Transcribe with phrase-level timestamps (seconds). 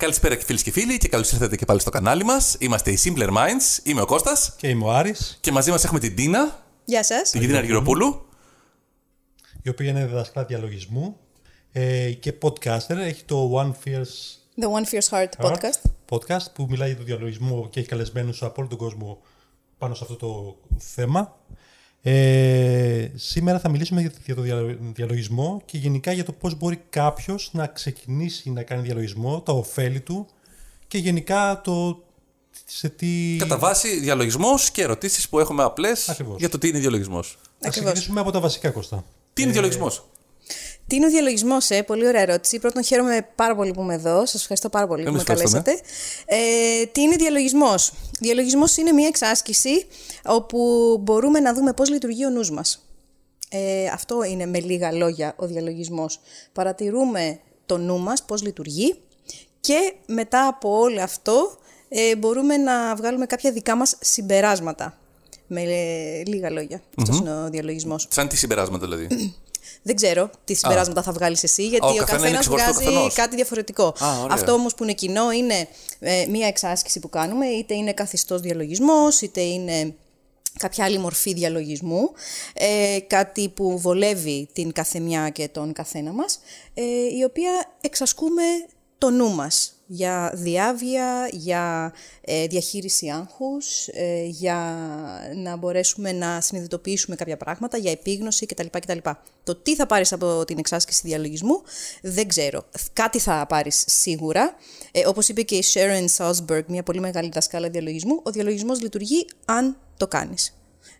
[0.00, 2.56] Καλησπέρα και φίλοι και φίλοι και καλώς ήρθατε και πάλι στο κανάλι μας.
[2.58, 3.78] Είμαστε οι Simpler Minds.
[3.82, 7.30] Είμαι ο Κώστας Και είμαι ο Άρης, και μαζί μας έχουμε την Τίνα, Γεια σας.
[7.30, 8.26] την Κιτίνα Αργυροπούλου.
[9.62, 11.16] η οποία είναι διδασκάλα διαλογισμού
[11.72, 12.96] ε, και podcaster.
[12.96, 15.80] Έχει το One Fierce The One Fierce Heart Heart podcast.
[16.08, 19.22] podcast που μιλάει για το διαλογισμό και έχει καλεσμένους από όλο τον κόσμο
[19.78, 21.36] πάνω σε αυτό το θέμα.
[22.02, 26.80] Ε, σήμερα θα μιλήσουμε για- για το δια- διαλογισμό και γενικά για το πώς μπορεί
[26.90, 30.26] κάποιος να ξεκινήσει να κάνει διαλογισμό, τα ωφέλη του
[30.88, 32.02] και γενικά το
[32.64, 33.36] σε τι...
[33.38, 36.38] Κατά βάση, διαλογισμός και ερωτήσεις που έχουμε απλές Ακριβώς.
[36.38, 37.38] για το τι είναι διαλογισμός.
[37.42, 37.80] Θα Ακριβώς.
[37.92, 39.04] ξεκινήσουμε από τα βασικά, Κώστα.
[39.32, 40.04] Τι είναι διαλογισμός;
[40.90, 42.58] Τι είναι ο διαλογισμός, ε; Πολύ ωραία ερώτηση.
[42.58, 44.26] Πρώτον, χαίρομαι πάρα πολύ που είμαι εδώ.
[44.26, 45.62] Σας ευχαριστώ πάρα πολύ Εμείς που με ευχαριστούμε.
[45.62, 45.88] καλέσατε.
[46.24, 49.86] Ε, τι είναι διαλογισμός; Διαλογισμός είναι μια εξάσκηση
[50.24, 50.58] όπου
[51.00, 52.86] μπορούμε να δούμε πώς λειτουργεί ο νους μας.
[53.50, 56.20] Ε, αυτό είναι με λίγα λόγια ο διαλογισμός.
[56.52, 58.94] Παρατηρούμε το νου μας πώς λειτουργεί
[59.60, 64.98] και μετά από όλο αυτό ε, μπορούμε να βγάλουμε κάποια δικά μας συμπεράσματα.
[65.46, 66.82] Με ε, λίγα λόγια.
[66.98, 68.06] Αυτός είναι ο διαλογισμός.
[68.10, 69.06] Σαν τι συμπεράσματα δηλαδή.
[69.82, 72.84] Δεν ξέρω τι συμπεράσματα θα βγάλεις εσύ, γιατί ο ο, καθένα είναι καθένας ξεχωριστό βγάζει
[72.84, 73.14] καθενός.
[73.14, 73.84] κάτι διαφορετικό.
[73.84, 74.26] Α, ωραία.
[74.30, 79.20] Αυτό όμως που είναι κοινό είναι ε, μία εξάσκηση που κάνουμε, είτε είναι καθιστός διαλογισμός,
[79.20, 79.94] είτε είναι
[80.58, 82.10] κάποια άλλη μορφή διαλογισμού,
[82.54, 86.40] ε, κάτι που βολεύει την καθεμιά και τον καθένα μας,
[86.74, 86.82] ε,
[87.18, 88.42] η οποία εξασκούμε
[88.98, 94.76] το νου μας για διάβια, για ε, διαχείριση άγχους, ε, για
[95.34, 98.66] να μπορέσουμε να συνειδητοποιήσουμε κάποια πράγματα, για επίγνωση κτλ.
[98.70, 98.98] κτλ.
[99.44, 101.62] Το τι θα πάρεις από την εξάσκηση διαλογισμού
[102.02, 102.64] δεν ξέρω.
[102.92, 104.54] Κάτι θα πάρεις σίγουρα.
[104.92, 109.26] Ε, όπως είπε και η Sharon Salzberg, μια πολύ μεγάλη δασκάλα διαλογισμού, ο διαλογισμός λειτουργεί
[109.44, 110.54] αν το κάνεις.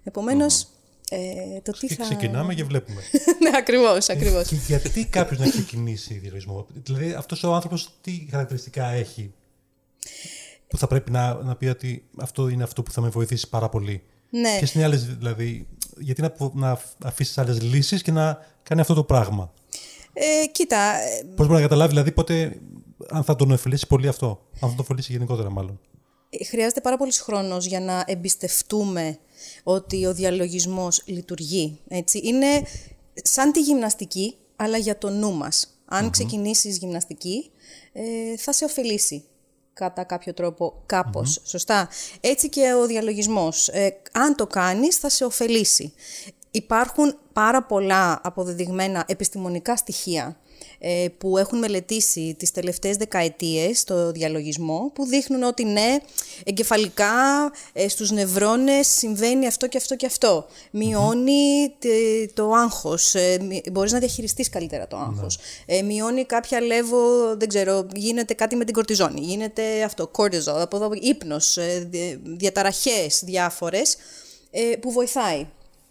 [0.05, 0.68] Επομένως,
[1.12, 2.03] ε, το τι Και θα...
[2.03, 3.03] ξεκινάμε και βλέπουμε.
[3.42, 4.48] ναι, ακριβώς, ακριβώς.
[4.48, 6.67] Και γιατί κάποιος να ξεκινήσει διαλογισμό.
[6.72, 9.33] Δηλαδή, αυτός ο άνθρωπος τι χαρακτηριστικά έχει
[10.69, 13.69] που θα πρέπει να, να πει ότι αυτό είναι αυτό που θα με βοηθήσει πάρα
[13.69, 14.56] πολύ; ναι.
[14.58, 15.67] Ποιες είναι οι άλλες, δηλαδή,
[15.98, 19.52] γιατί να, να αφήσεις άλλες λύσεις και να κάνει αυτό το πράγμα;
[20.13, 22.61] Ε, κοίτα, ε, Πώς μπορεί να καταλάβει, δηλαδή, πότε,
[23.08, 25.80] αν θα τον ωφελήσει πολύ αυτό; Αν θα τον ωφελήσει γενικότερα, μάλλον.
[26.46, 29.18] Χρειάζεται πάρα πολύς χρόνος για να εμπιστευτούμε
[29.63, 31.79] ότι ο διαλογισμός λειτουργεί.
[31.89, 32.20] Έτσι.
[32.24, 32.63] Είναι
[33.14, 35.80] σαν τη γυμναστική, αλλά για το νου μας.
[35.85, 37.51] Αν ξεκινήσεις γυμναστική,
[37.92, 39.24] ε, θα σε ωφελήσει
[39.73, 41.89] κατά κάποιο τρόπο κάπως, σωστά.
[42.20, 43.69] Έτσι και ο διαλογισμός.
[43.69, 45.92] Ε, αν το κάνεις, θα σε ωφελήσει.
[46.51, 50.49] Υπάρχουν πάρα πολλά αποδεδειγμένα επιστημονικά στοιχεία ε,
[51.18, 55.96] που έχουν μελετήσει τις τελευταίες δεκαετίες το διαλογισμό που δείχνουν ότι ναι,
[56.45, 57.13] εγκεφαλικά
[57.73, 60.46] ε, στους νευρώνες συμβαίνει αυτό και αυτό και αυτό.
[60.70, 65.39] Μειώνει τε- το άγχος, ε, μη- μπορείς να διαχειριστείς καλύτερα το άγχος.
[65.67, 70.77] Ε, μειώνει κάποια level, δεν ξέρω, γίνεται κάτι με την κορτιζόνη, γίνεται αυτό, cortisol, από
[70.77, 73.96] εδώ, ύπνος, ε, δι- διαταραχές διάφορες
[74.51, 75.46] ε, που βοηθάει.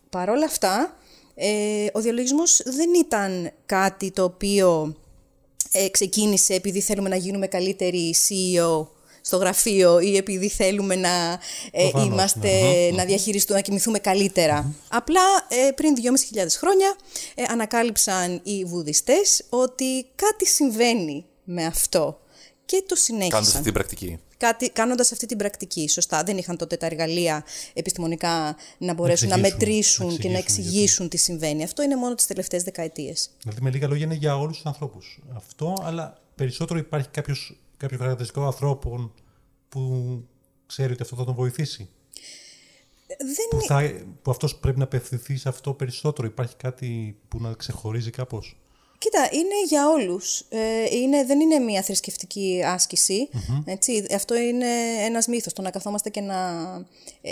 [0.10, 0.98] Παρ' όλα αυτά,
[1.42, 4.96] ε, ο διαλογισμός δεν ήταν κάτι το οποίο
[5.72, 8.88] ε, ξεκίνησε επειδή θέλουμε να γίνουμε καλύτεροι CEO
[9.22, 11.40] στο γραφείο ή επειδή θέλουμε να
[11.72, 12.50] ε, Προφανώς, είμαστε,
[12.92, 14.74] να διαχειριστούμε, να κοιμηθούμε καλύτερα.
[14.88, 15.94] Απλά ε, πριν
[16.36, 16.96] 2.500 χρόνια
[17.36, 22.20] ε, ανακάλυψαν οι βουδιστές ότι κάτι συμβαίνει με αυτό
[22.66, 23.30] και το συνέχισαν.
[23.30, 24.20] Κάνοντας αυτή την πρακτική.
[24.40, 26.24] Κάτι, κάνοντας αυτή την πρακτική, σωστά.
[26.24, 30.68] Δεν είχαν τότε τα εργαλεία επιστημονικά να μπορέσουν να, εξηγήσουν, μετρήσουν να και να εξηγήσουν
[30.70, 31.64] εξηγήσουν τι συμβαίνει.
[31.64, 33.30] Αυτό είναι μόνο τις τελευταίες δεκαετίες.
[33.42, 35.20] Δηλαδή, με λίγα λόγια, είναι για όλους τους ανθρώπους.
[35.36, 39.14] Αυτό, αλλά περισσότερο υπάρχει κάποιος, κάποιο χαρακτηριστικό ανθρώπων
[39.70, 40.24] που
[40.66, 41.90] ξέρει ότι αυτό θα τον βοηθήσει.
[43.08, 43.92] Δεν Που, θα,
[44.22, 46.28] που αυτός πρέπει να απευθυνθεί σε αυτό περισσότερο.
[46.28, 48.58] Υπάρχει κάτι που να ξεχωρίζει κάπως;
[49.00, 50.40] Κοίτα, είναι για όλους.
[50.50, 53.30] Ε, είναι, δεν είναι μια θρησκευτική άσκηση,
[53.66, 54.06] Έτσι.
[54.16, 54.66] Αυτό είναι
[55.06, 55.54] ένας μύθος.
[55.54, 56.36] Το να καθόμαστε και να
[57.22, 57.32] ε,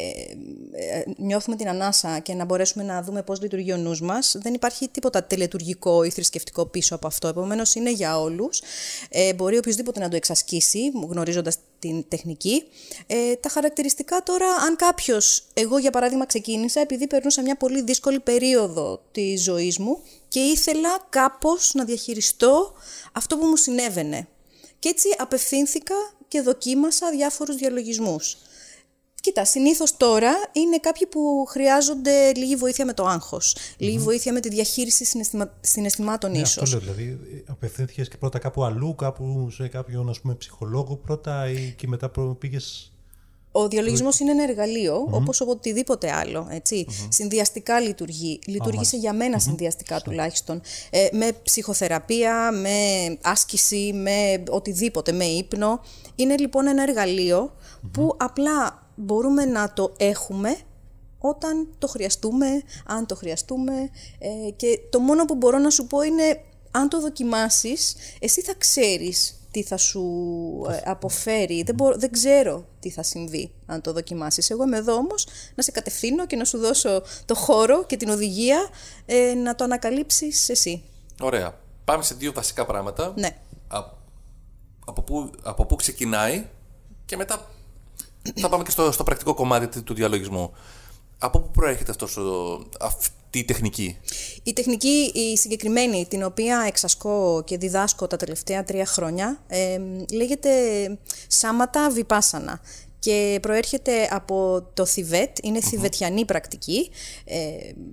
[0.71, 4.35] ε, νιώθουμε την ανάσα και να μπορέσουμε να δούμε πώς λειτουργεί ο νους μας.
[4.39, 7.27] Δεν υπάρχει τίποτα τελετουργικό ή θρησκευτικό πίσω από αυτό.
[7.27, 8.61] Επομένως, είναι για όλους.
[9.09, 12.63] Ε, μπορεί οποιοδήποτε να το εξασκήσει, γνωρίζοντας την τεχνική.
[13.07, 18.19] Ε, τα χαρακτηριστικά τώρα, αν κάποιος, εγώ για παράδειγμα ξεκίνησα επειδή περνούσα μια πολύ δύσκολη
[18.19, 22.73] περίοδο της ζωής μου και ήθελα κάπως να διαχειριστώ
[23.11, 24.27] αυτό που μου συνέβαινε.
[24.79, 25.95] Και έτσι απευθύνθηκα
[26.27, 28.37] και δοκίμασα διάφορους διαλογισμούς.
[29.27, 34.39] Κοίτα, συνήθως τώρα είναι κάποιοι που χρειάζονται λίγη βοήθεια με το άγχος, λίγη βοήθεια με
[34.39, 35.53] τη διαχείριση συναισθημα...
[35.61, 36.73] συναισθημάτων Ναι, ίσως.
[36.73, 36.93] αυτό λέω.
[36.93, 41.87] Δηλαδή, απευθύνθηκες και πρώτα κάπου αλλού, κάπου σε κάποιον ας πούμε, ψυχολόγο πρώτα ή και
[41.87, 42.91] μετά πήγες.
[43.51, 46.87] ο διαλογισμός είναι ένα εργαλείο, όπως οτιδήποτε άλλο, έτσι.
[47.09, 48.39] Συνδυαστικά λειτουργεί.
[48.45, 50.61] Λειτουργήσε για μένα συνδυαστικά τουλάχιστον.
[50.89, 52.77] Ε, με ψυχοθεραπεία, με
[53.21, 55.81] άσκηση, με οτιδήποτε, με ύπνο.
[56.15, 57.55] Είναι λοιπόν ένα εργαλείο
[57.91, 60.57] που απλά μπορούμε να το έχουμε
[61.19, 62.47] όταν το χρειαστούμε,
[62.85, 63.73] αν το χρειαστούμε.
[64.19, 66.41] Ε, και το μόνο που μπορώ να σου πω είναι,
[66.71, 70.03] αν το δοκιμάσεις, εσύ θα ξέρεις τι θα σου
[70.69, 71.63] ε, αποφέρει.
[71.63, 74.49] Δεν, μπορώ, δεν ξέρω τι θα συμβεί αν το δοκιμάσεις.
[74.49, 78.09] Εγώ είμαι εδώ όμως να σε κατευθύνω και να σου δώσω το χώρο και την
[78.09, 78.69] οδηγία
[79.05, 80.83] ε, να το ανακαλύψεις εσύ.
[81.21, 81.59] Ωραία.
[81.85, 83.13] Πάμε σε δύο βασικά πράγματα.
[83.15, 83.37] Ναι.
[83.67, 83.79] Α,
[84.85, 86.45] από, πού, από πού ξεκινάει
[87.05, 87.49] και μετά
[88.35, 90.53] θα πάμε και στο, στο πρακτικό κομμάτι του διαλογισμού.
[91.19, 93.97] Από πού προέρχεται αυτός ο, αυτή η τεχνική;
[94.43, 99.79] Η τεχνική η συγκεκριμένη, την οποία εξασκώ και διδάσκω τα τελευταία τρία χρόνια, ε,
[100.13, 100.49] λέγεται
[101.27, 102.61] Σάματα Βιπάσανα
[102.99, 106.89] και προέρχεται από το Θιβέτ, είναι θιβετιανή πρακτική,
[107.25, 107.37] ε,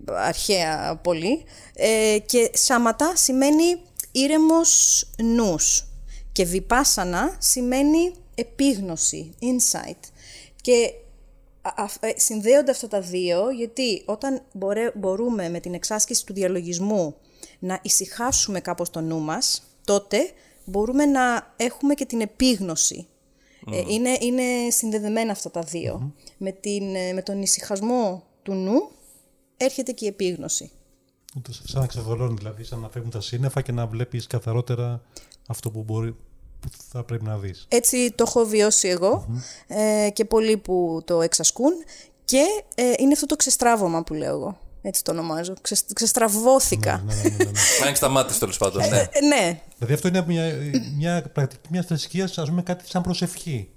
[0.07, 1.45] αρχαία πολύ,
[1.75, 3.77] ε, και Σάματα σημαίνει
[4.13, 5.85] ήρεμος νους
[6.33, 9.99] και Βιπάσανα σημαίνει επίγνωση, insight.
[10.64, 10.94] Και
[12.00, 14.43] ε, συνδέονται αυτά τα δύο, γιατί όταν
[14.94, 17.14] μπορούμε με την εξάσκηση του διαλογισμού
[17.58, 20.31] να ησυχάσουμε κάπως το νου μας, τότε
[20.64, 23.06] μπορούμε να έχουμε και την επίγνωση.
[23.72, 28.90] Ε, είναι, είναι συνδεδεμένα αυτά τα δυο Με, την, ε, με τον ησυχασμό του νου
[29.56, 30.70] έρχεται και η επίγνωση.
[31.49, 35.02] Σαν να ξεθολώνει, δηλαδή, σαν να φεύγουν τα σύννεφα και να βλέπεις καθαρότερα
[35.46, 36.16] αυτό που μπορεί,
[36.72, 37.66] που θα πρέπει να δεις.
[37.69, 38.99] Έτσι το έχω βιώσει
[39.66, 41.72] ε, και πολλοί που το εξασκούν
[42.25, 42.44] και
[42.75, 44.58] ε, είναι αυτό το ξεστράβωμα που λέω εγώ.
[44.82, 45.55] Έτσι το ονομάζω.
[45.61, 47.02] Ξε, ξεστραβώθηκα.
[47.06, 47.61] Ναι, ναι, ναι, ναι, ναι.
[47.82, 48.88] Άνοιξε τα μάτια τέλος πάντων.
[48.88, 49.08] Ναι.
[49.12, 49.61] Ε, ναι.
[49.78, 50.52] δηλαδή αυτό είναι μια,
[50.96, 53.69] μια πρακτική μια θρησκεία, ας πούμε, κάτι σαν προσευχή.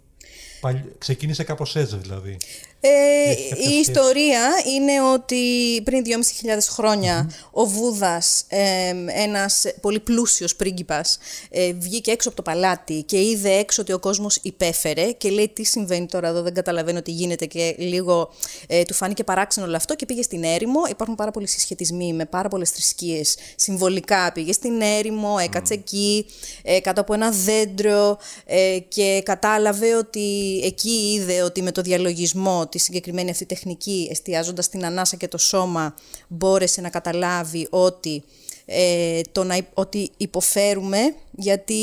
[0.62, 0.96] Παλι...
[0.98, 2.38] Ξεκίνησε κάπως έτσι δηλαδή.
[2.80, 3.32] Ε,
[3.70, 5.46] η ιστορία είναι ότι
[5.84, 11.18] πριν 2.500 χρονια ο Βούδας, ε, ένας πολύ πλούσιος πρίγκιπας,
[11.50, 15.50] ε, βγήκε έξω από το παλάτι και είδε έξω ότι ο κόσμος υπέφερε και λέει
[15.54, 18.30] τι συμβαίνει τώρα εδώ, δεν καταλαβαίνω τι γίνεται και λίγο
[18.68, 20.82] ε, του φάνηκε παράξενο όλο αυτό και πήγε στην έρημο.
[20.90, 24.32] Υπάρχουν πάρα πολλοί συσχετισμοί με πάρα πολλές θρησκείες συμβολικά.
[24.32, 26.26] Πήγε στην έρημο, έκατσε εκεί,
[26.64, 32.67] ε, κάτω από ένα δέντρο ε, και κατάλαβε ότι εκεί είδε ότι με το διαλογισμό
[32.68, 35.96] τη συγκεκριμένη αυτή τεχνική, εστιάζοντας στην ανάσα και το σώμα,
[36.28, 38.24] μπόρεσε να καταλάβει ότι,
[38.66, 41.00] ε, το να, ότι υποφέρουμε,
[41.32, 41.76] γιατί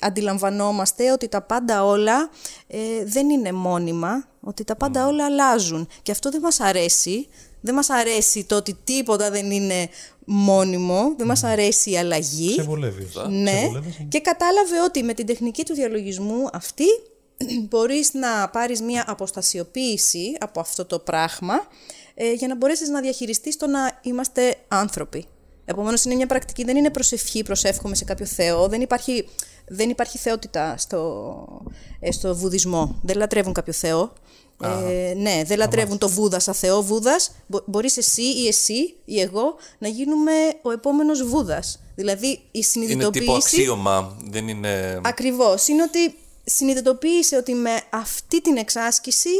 [0.00, 2.30] αντιλαμβανόμαστε ότι τα πάντα όλα
[2.66, 5.88] ε, δεν είναι μόνιμα, ότι τα πάντα όλα αλλάζουν.
[6.02, 7.26] Και αυτό δεν μας αρέσει.
[7.60, 9.88] Δεν μας αρέσει το ότι τίποτα δεν είναι
[10.24, 12.52] μόνιμο, δεν μας αρέσει η αλλαγή.
[12.52, 13.14] Σε βολεύεις.
[13.28, 13.62] Ναι.
[14.08, 16.84] Και κατάλαβε ότι με την τεχνική του διαλογισμού αυτή
[17.68, 21.54] μπορείς να πάρεις μία αποστασιοποίηση από αυτό το πράγμα
[22.14, 25.24] ε, για να μπορέσεις να διαχειριστείς το να είμαστε άνθρωποι.
[25.64, 29.28] Επομένως είναι μια πρακτική, δεν είναι προσευχή, προσεύχομαι σε κάποιο Θεό, δεν υπάρχει,
[29.68, 31.62] δεν υπάρχει θεότητα στο,
[32.00, 34.12] ε, στο βουδισμό, δεν λατρεύουν κάποιο Θεό.
[34.62, 36.82] Ε, ναι, δεν λατρεύουν το Βούδα σαν Θεό.
[36.82, 37.30] Βούδας,
[37.64, 40.32] μπορείς εσύ ή εσύ ή εγώ να γίνουμε
[40.62, 41.80] ο επόμενος Βούδας.
[41.94, 43.06] Δηλαδή η συνειδητοποίηση...
[43.06, 45.00] Είναι τύπο αξίωμα, δεν είναι...
[45.04, 45.68] Ακριβώς.
[45.68, 46.14] Είναι ότι
[46.50, 49.30] συνειδητοποίησε ότι με αυτή την εξάσκηση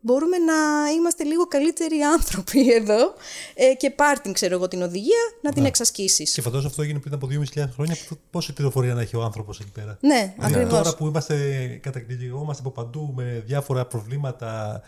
[0.00, 3.14] μπορούμε να είμαστε λίγο καλύτεροι άνθρωποι εδώ
[3.54, 5.68] ε, και πάρτιν, ξέρω εγώ, την οδηγία να την ναι.
[5.68, 6.32] εξασκήσεις.
[6.32, 7.96] Και φαντάζομαι αυτό έγινε πριν από 2.500 χρόνια.
[8.30, 10.34] Πόση πληροφορία να έχει ο άνθρωπος εκεί πέρα; Ναι, ναι.
[10.38, 10.70] ακριβώς.
[10.70, 14.82] Τώρα που είμαστε, κατακριτικόμαστε από παντού με διάφορα προβλήματα,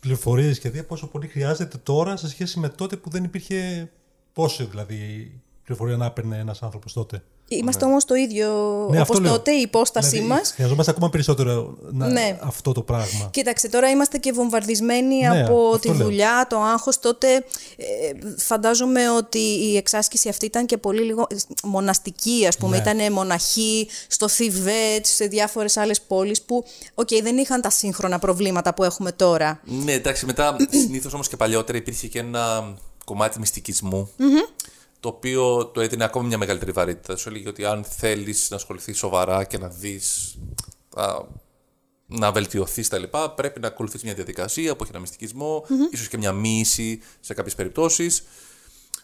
[0.00, 3.90] πληροφορίες και δια, πόσο πολύ χρειάζεται τώρα σε σχέση με τότε που δεν υπήρχε.
[4.32, 5.32] Πόση δηλαδή
[5.64, 7.90] πληροφορία να έπαιρνε ένας άνθρωπος τότε; Είμαστε ναι.
[7.90, 8.48] όμως το ίδιο
[8.90, 10.50] ναι, όπως τότε, η υπόστασή δηλαδή, μας.
[10.50, 12.06] Χρειαζόμαστε ακόμα περισσότερο να...
[12.08, 12.38] ναι.
[12.42, 13.28] αυτό το πράγμα.
[13.30, 16.98] Κοίταξε, τώρα είμαστε και βομβαρδισμένοι ναι, από τη δουλειά, το άγχος.
[16.98, 17.42] Τότε ε,
[18.36, 21.26] φαντάζομαι ότι η εξάσκηση αυτή ήταν και πολύ λίγο
[21.62, 22.76] μοναστική, ας πούμε.
[22.76, 22.90] Ναι.
[22.90, 26.64] Ήταν μοναχοί στο Θιβέτ, σε διάφορες άλλες πόλεις που,
[26.94, 29.60] OK, okay, δεν είχαν τα σύγχρονα προβλήματα που έχουμε τώρα.
[29.64, 32.74] Ναι, εντάξει, μετά συνήθως όμως και παλιότερα υπήρχε και ένα
[33.04, 34.10] κομμάτι μυστικισμού.
[34.18, 34.67] Mm-hmm
[35.00, 37.16] το οποίο το έδινε ακόμα μια μεγαλύτερη βαρύτητα.
[37.16, 40.36] Σου έλεγε ότι αν θέλεις να ασχοληθεί σοβαρά και να δεις.
[42.06, 45.92] να βελτιωθείς τα λοιπά, πρέπει να ακολουθήσει μια διαδικασία που έχει ένα μυστικισμό, mm-hmm.
[45.92, 48.24] ίσως και μια μίση σε κάποιες περιπτώσεις.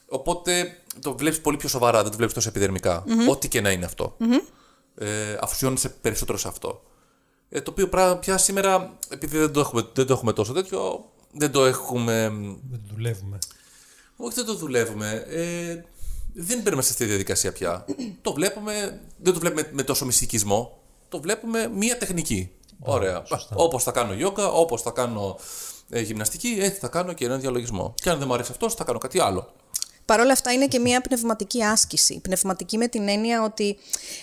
[0.09, 3.05] Οπότε το βλέπεις πολύ πιο σοβαρά, δεν το βλέπεις τόσο επιδερμικά.
[3.07, 3.31] Mm-hmm.
[3.31, 4.17] Ό,τι και να είναι αυτό.
[4.21, 4.53] Mm-hmm.
[4.95, 6.83] Ε, αφουσιώνεσαι περισσότερο σε αυτό.
[7.49, 11.11] Ε, το οποίο πράγμα πια σήμερα, επειδή δεν το έχουμε, δεν το έχουμε τόσο τέτοιο,
[11.33, 12.33] δεν το έχουμε.
[12.71, 13.39] Δεν το δουλεύουμε.
[14.16, 15.25] Όχι, δεν το δουλεύουμε.
[15.28, 15.83] Ε,
[16.33, 17.85] δεν μπαίνουμε σε αυτή τη διαδικασία πια.
[18.23, 20.78] το βλέπουμε, δεν το βλέπουμε με τόσο μυστικισμό.
[21.09, 22.50] Το βλέπουμε μία τεχνική.
[22.80, 23.23] Ωραία.
[23.54, 25.38] Όπως θα κάνω γιόγκα, όπως θα κάνω
[25.90, 27.94] ε, γυμναστική, έτσι θα κάνω και ένα διαλογισμό.
[28.02, 29.52] Και αν δεν μου αρέσει αυτός, θα κάνω κάτι άλλο.
[30.04, 32.21] Παρ' όλα αυτά είναι και μια πνευματική άσκηση.
[32.21, 33.78] Πνευματική με την έννοια ότι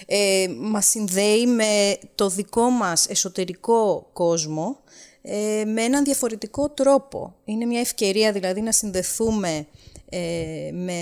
[0.05, 4.79] ε, μας συνδέει με το δικό μας εσωτερικό κόσμο
[5.22, 7.36] ε, με έναν διαφορετικό τρόπο.
[7.46, 9.68] Είναι μια ευκαιρία δηλαδή να συνδεθούμε
[10.10, 11.00] ε, με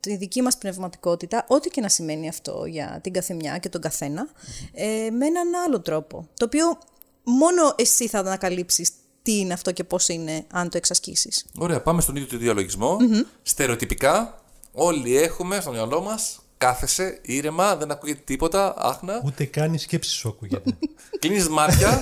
[0.00, 4.28] τη δική μας πνευματικότητα, ό,τι και να σημαίνει αυτό για την καθεμιά και τον καθένα,
[4.72, 6.28] ε, με έναν άλλο τρόπο.
[6.36, 6.78] Το οποίο
[7.22, 8.90] μόνο εσύ θα ανακαλύψεις
[9.22, 11.44] τι είναι αυτό και πώς είναι αν το εξασκήσεις.
[11.58, 12.96] Ωραία, πάμε στον ίδιο του διαλογισμό.
[13.00, 13.24] Mm-hmm.
[13.42, 14.42] Στερεοτυπικά,
[14.72, 19.22] όλοι έχουμε στο μυαλό μας κάθεσαι ήρεμα, δεν ακούγεται τίποτα, άχνα.
[19.24, 20.76] Ούτε καν η σκέψη σου ακούγεται.
[21.20, 21.98] Κλείνεις μάτια,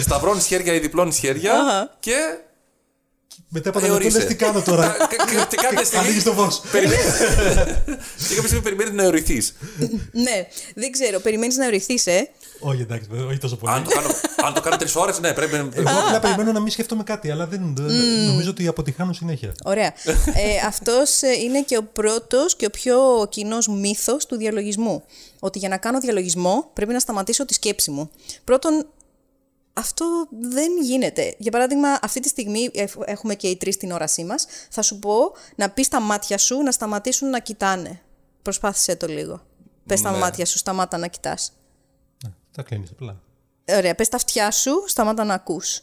[0.00, 1.52] σταυρώνεις χέρια ή διπλώνεις χέρια
[2.00, 2.38] και
[3.48, 4.96] μετά από τα τι κάνω τώρα;
[5.48, 6.04] Και κάποια στιγμή.
[6.04, 6.48] Ανοίγεις το φω.
[8.28, 9.54] Και κάποια στιγμή περιμένεις να εωρηθείς;
[10.12, 11.20] Ναι, δεν ξέρω.
[11.20, 12.28] Περιμένεις να εωρηθείς, ε;
[12.60, 13.72] Όχι, εντάξει, όχι τόσο πολύ.
[14.44, 15.54] Αν το κάνω τρεις ώρες, ναι, πρέπει.
[15.54, 17.74] Εγώ απλά περιμένω να μην σκέφτομαι κάτι, αλλά δεν
[18.26, 19.52] νομίζω ότι αποτυχάνω συνέχεια.
[19.64, 19.92] Ωραία.
[20.34, 25.04] Ε, Αυτός ε, είναι και ο πρώτος και ο πιο κοινός μύθος του διαλογισμού.
[25.38, 28.10] Ότι για να κάνω διαλογισμό πρέπει να σταματήσω τη σκέψη μου.
[28.44, 28.86] Πρώτον,
[29.78, 31.34] αυτό δεν γίνεται.
[31.38, 32.70] Για παράδειγμα, αυτή τη στιγμή
[33.04, 34.46] έχουμε και οι τρεις την όρασή μας.
[34.70, 38.00] Θα σου πω να πεις τα μάτια σου να σταματήσουν να κοιτάνε.
[38.42, 39.42] Προσπάθησε το λίγο.
[39.86, 40.18] Πες τα ναι.
[40.18, 41.52] μάτια σου, σταμάτα να κοιτάς.
[42.24, 43.20] Ναι, τα κλείνεις απλά.
[43.68, 45.80] Ωραία, πες τα αυτιά σου, σταμάτα να ακούς.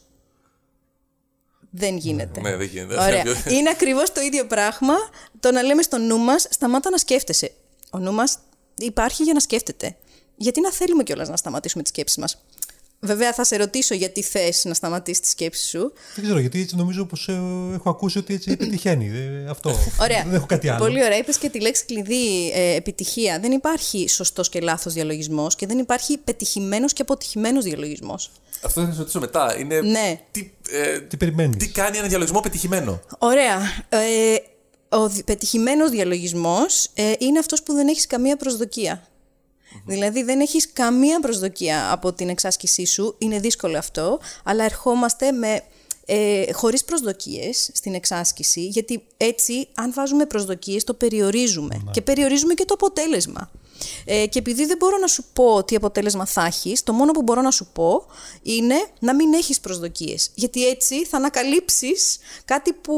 [1.70, 2.40] Δεν γίνεται.
[2.40, 3.02] Ναι, δεν γίνεται.
[3.02, 3.22] Ωραία.
[3.56, 4.94] Είναι ακριβώς το ίδιο πράγμα
[5.40, 7.52] το να λέμε στο νου μας, σταμάτα να σκέφτεσαι.
[7.90, 8.38] Ο νου μας
[8.78, 9.96] υπάρχει για να σκέφτεται.
[10.36, 12.44] Γιατί να θέλουμε κιόλας να σταματήσουμε τις σκέψεις μας.
[13.00, 15.92] Βέβαια, θα σε ρωτήσω γιατί θες να σταματήσεις τη σκέψη σου.
[16.14, 17.32] Δεν ξέρω, γιατί έτσι νομίζω πως ε,
[17.74, 19.10] έχω ακούσει ότι έτσι επιτυχαίνει.
[19.48, 19.70] αυτό.
[20.00, 20.22] Ωραία.
[20.24, 20.78] Δεν έχω κάτι άλλο.
[20.78, 21.18] Πολύ ωραία.
[21.18, 23.40] Είπες και τη λέξη κλειδί ε, επιτυχία.
[23.40, 28.30] Δεν υπάρχει σωστός και λάθος διαλογισμός και δεν υπάρχει πετυχημένος και αποτυχημένος διαλογισμός.
[28.62, 29.58] Αυτό θα σα ρωτήσω μετά.
[29.58, 30.20] Είναι ναι.
[30.30, 33.58] τι, ε, τι περιμένεις; Τι κάνει ένα διαλογισμό πετυχημένο; Ωραία.
[33.88, 34.34] Ε,
[34.88, 39.08] ο πετυχημένος διαλογισμός ε, είναι αυτός που δεν έχεις καμία προσδοκία.
[39.84, 45.62] Δηλαδή δεν έχεις καμία προσδοκία από την εξάσκησή σου, είναι δύσκολο αυτό, αλλά ερχόμαστε με
[46.06, 51.90] ε, χωρίς προσδοκίες στην εξάσκηση, γιατί έτσι αν βάζουμε προσδοκίες το περιορίζουμε ναι.
[51.90, 53.50] και περιορίζουμε και το αποτέλεσμα.
[54.04, 57.22] Ε, και επειδή δεν μπορώ να σου πω τι αποτέλεσμα θα έχεις, το μόνο που
[57.22, 58.06] μπορώ να σου πω
[58.42, 60.30] είναι να μην έχεις προσδοκίες.
[60.34, 62.94] Γιατί έτσι θα ανακαλύψεις κάτι που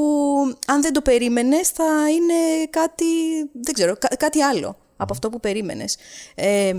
[0.67, 3.05] αν δεν το περίμενες θα είναι κάτι,
[3.53, 5.97] δεν ξέρω, κάτι άλλο από αυτό που περίμενες.
[6.35, 6.75] Ε,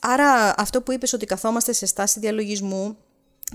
[0.00, 2.96] άρα αυτό που είπες ότι καθόμαστε σε στάση διαλογισμού,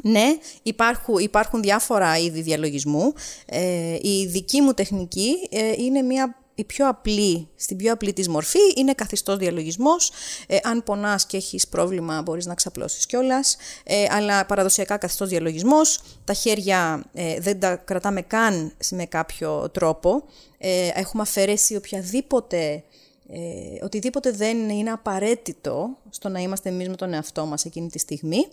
[0.03, 3.13] ναι, υπάρχουν, υπάρχουν διάφορα είδη διαλογισμού.
[3.45, 8.27] Ε, η δική μου τεχνική ε, είναι μια η πιο απλή, στην πιο απλή της
[8.27, 10.11] μορφή είναι καθιστός διαλογισμός.
[10.47, 13.57] Ε, αν πονάς και έχεις πρόβλημα μπορείς να ξαπλώσεις κιόλας.
[13.83, 16.01] Ε, αλλά παραδοσιακά καθιστός διαλογισμός.
[16.23, 20.23] Τα χέρια ε, δεν τα κρατάμε καν με κάποιο τρόπο.
[20.57, 22.83] Ε, έχουμε αφαιρέσει οποιαδήποτε
[23.29, 27.99] ε, οτιδήποτε δεν είναι απαραίτητο στο να είμαστε εμείς με τον εαυτό μας εκείνη τη
[27.99, 28.47] στιγμή,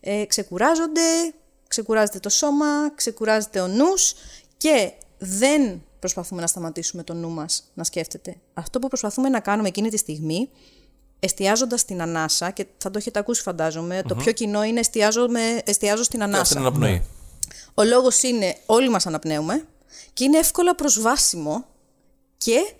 [0.00, 1.00] ε, ξεκουράζονται,
[1.68, 4.14] ξεκουράζεται το σώμα, ξεκουράζεται ο νους
[4.56, 8.36] και δεν προσπαθούμε να σταματήσουμε το νου μας να σκέφτεται.
[8.54, 10.48] Αυτό που προσπαθούμε να κάνουμε εκείνη τη στιγμή,
[11.20, 13.42] εστιάζοντας την ανάσα, και θα το έχετε ακούσει
[14.06, 16.44] το πιο κοινό είναι εστιάζω, με, εστιάζω στην ανάσα.
[16.44, 17.02] Στην αναπνοή.
[17.74, 19.66] Ο λόγος είναι όλοι μας αναπνέουμε
[20.12, 21.66] και είναι εύκολα προσβάσιμο
[22.36, 22.74] και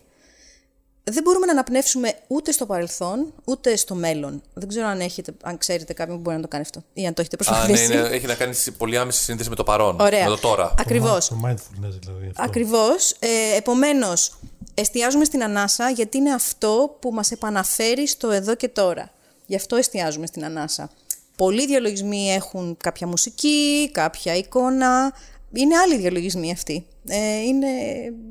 [1.04, 4.42] δεν μπορούμε να αναπνεύσουμε ούτε στο παρελθόν, ούτε στο μέλλον.
[4.54, 7.14] Δεν ξέρω αν, έχετε, αν ξέρετε κάποιον που μπορεί να το κάνει αυτό ή αν
[7.14, 7.84] το έχετε προσπαθήσει.
[7.84, 10.00] Α, ναι, ναι, έχει να κάνει πολύ άμεση σύνδεση με το παρόν.
[10.00, 10.24] Ωραία.
[10.24, 10.74] Με το τώρα.
[10.78, 11.28] Ακριβώς.
[11.28, 12.32] Το mindfulness δηλαδή.
[12.36, 13.10] Ακριβώς.
[13.18, 14.38] Ε, Επομένως,
[14.74, 19.10] εστιάζουμε στην ανάσα γιατί είναι αυτό που μας επαναφέρει στο εδώ και τώρα.
[19.46, 20.90] Γι' αυτό εστιάζουμε στην ανάσα.
[21.36, 25.12] Πολλοί διαλογισμοί έχουν κάποια μουσική, κάποια εικόνα.
[25.52, 26.86] Είναι άλλοι διαλογισμοί αυτοί.
[27.08, 27.68] Ε, είναι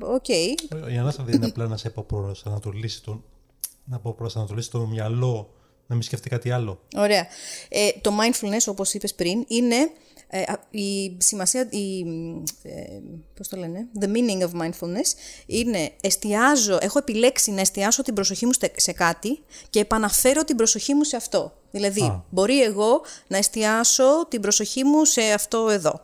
[0.00, 0.24] OK.
[0.28, 0.54] Okay.
[0.92, 3.22] Η ανάσα δεν είναι απλά να σε αποπροσανατολίσει το,
[3.84, 5.54] να αποπροσανατολίσει το μυαλό
[5.86, 6.80] να μην σκεφτεί κάτι άλλο.
[6.96, 7.26] Ωραία.
[7.68, 9.76] Ε, το mindfulness, όπως είπες πριν, είναι
[10.28, 12.00] ε, η σημασία, η,
[12.62, 13.00] ε,
[13.36, 15.12] πώς το λένε, the meaning of mindfulness,
[15.46, 20.94] είναι εστιάζω, έχω επιλέξει να εστιάσω την προσοχή μου σε κάτι και επαναφέρω την προσοχή
[20.94, 21.52] μου σε αυτό.
[21.70, 26.00] Δηλαδή, μπορεί εγώ να εστιάσω την προσοχή μου σε αυτό εδώ.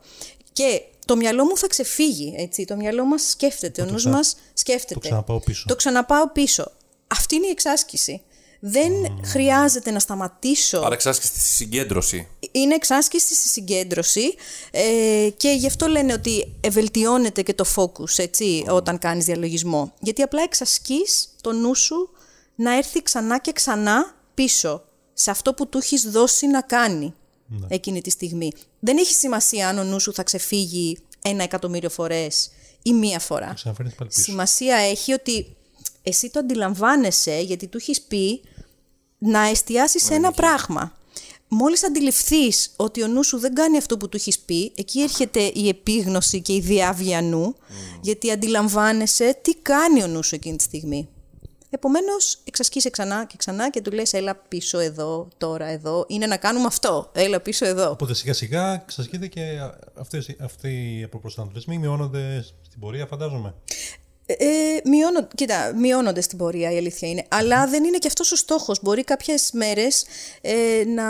[0.52, 2.64] Και το μυαλό μου θα ξεφύγει, έτσι.
[2.64, 4.94] Το μυαλό μας σκέφτεται, ο νους μας σκέφτεται.
[4.94, 5.64] Το ξαναπάω πίσω.
[5.68, 6.72] Το ξαναπάω πίσω.
[7.06, 8.22] Αυτή είναι η εξάσκηση.
[8.60, 8.92] Δεν
[9.24, 10.78] χρειάζεται να σταματήσω.
[10.78, 12.28] Άρα εξάσκηση στη συγκέντρωση.
[12.52, 14.34] Είναι εξάσκηση στη συγκέντρωση
[14.70, 19.94] ε, και γι' αυτό λένε ότι ευελτιώνεται και το focus, έτσι, όταν κάνεις διαλογισμό.
[20.00, 22.10] Γιατί απλά εξασκείς το νου σου
[22.54, 27.14] να έρθει ξανά και ξανά πίσω σε αυτό που του έχεις δώσει να κάνει.
[27.68, 28.52] Εκείνη τη στιγμή.
[28.80, 32.50] Δεν έχει σημασία αν ο νους σου θα ξεφύγει ένα εκατομμύριο φορές
[32.82, 33.52] ή μία φορά.
[33.54, 34.22] Ξαναφέρνεις πάλι πίσω.
[34.22, 35.56] Σημασία έχει ότι
[36.02, 38.40] εσύ το αντιλαμβάνεσαι γιατί του έχεις πει
[39.18, 40.98] να εστιάσεις σε ένα πράγμα.
[41.48, 45.40] Μόλις αντιληφθείς ότι ο νους σου δεν κάνει αυτό που του έχεις πει, εκεί έρχεται
[45.54, 47.54] η επίγνωση και η διάβια νου,
[48.00, 51.08] γιατί αντιλαμβάνεσαι τι κάνει ο νους σου εκείνη τη στιγμή.
[51.70, 56.36] Επομένως, εξασκείσαι ξανά και ξανά και του λες έλα πίσω εδώ, τώρα εδώ, είναι να
[56.36, 57.90] κάνουμε αυτό, έλα πίσω εδώ.
[57.90, 59.58] Οπότε σιγά σιγά ξασκείται και
[59.94, 63.54] αυτές, αυτοί οι αποπροσανατολισμοί μειώνονται στην πορεία, φαντάζομαι.
[64.38, 67.24] Ε, μειώνω, κοίτα, μειώνονται στην πορεία, η αλήθεια είναι.
[67.28, 68.78] Αλλά δεν είναι και αυτός ο στόχος.
[68.82, 70.04] Μπορεί κάποιες μέρες
[70.40, 71.04] ε, να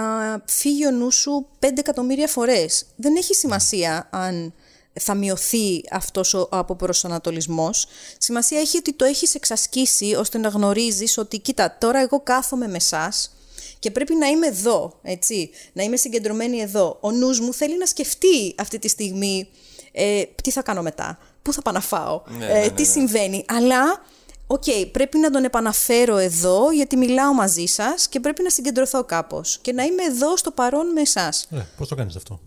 [0.47, 2.87] φύγει ο νους σου 5 εκατομμύρια φορές.
[2.97, 4.55] Δεν έχει σημασία αν
[4.93, 7.87] θα μειωθεί αυτός ο αποπροσανατολισμός.
[8.19, 12.77] Σημασία έχει ότι το έχεις εξασκήσει ώστε να γνωρίζεις ότι κοίτα τώρα εγώ κάθομαι με
[12.77, 13.35] εσάς
[13.79, 16.97] και πρέπει να είμαι εδώ, έτσι, να είμαι συγκεντρωμένη εδώ.
[17.01, 19.49] Ο νους μου θέλει να σκεφτεί αυτή τη στιγμή
[19.93, 22.83] ε, τι θα κάνω μετά, πού θα πάω να φάω, Ναι, ε, ναι, ναι, τι
[22.83, 22.89] ναι.
[22.89, 23.45] συμβαίνει.
[23.49, 24.05] Αλλά,
[24.47, 29.59] οκ, πρέπει να τον επαναφέρω εδώ γιατί μιλάω μαζί σας και πρέπει να συγκεντρωθώ κάπως
[29.63, 31.47] και να είμαι εδώ στο παρόν με εσάς.
[31.51, 32.41] Ε, πώς το κάνεις αυτό;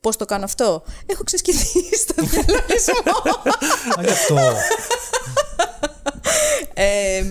[0.00, 0.82] Πώς το κάνω αυτό.
[1.06, 3.12] Έχω εξασκηθεί στο διαλογισμό.
[3.98, 4.36] Α, γι' αυτό.
[6.74, 7.22] Ε,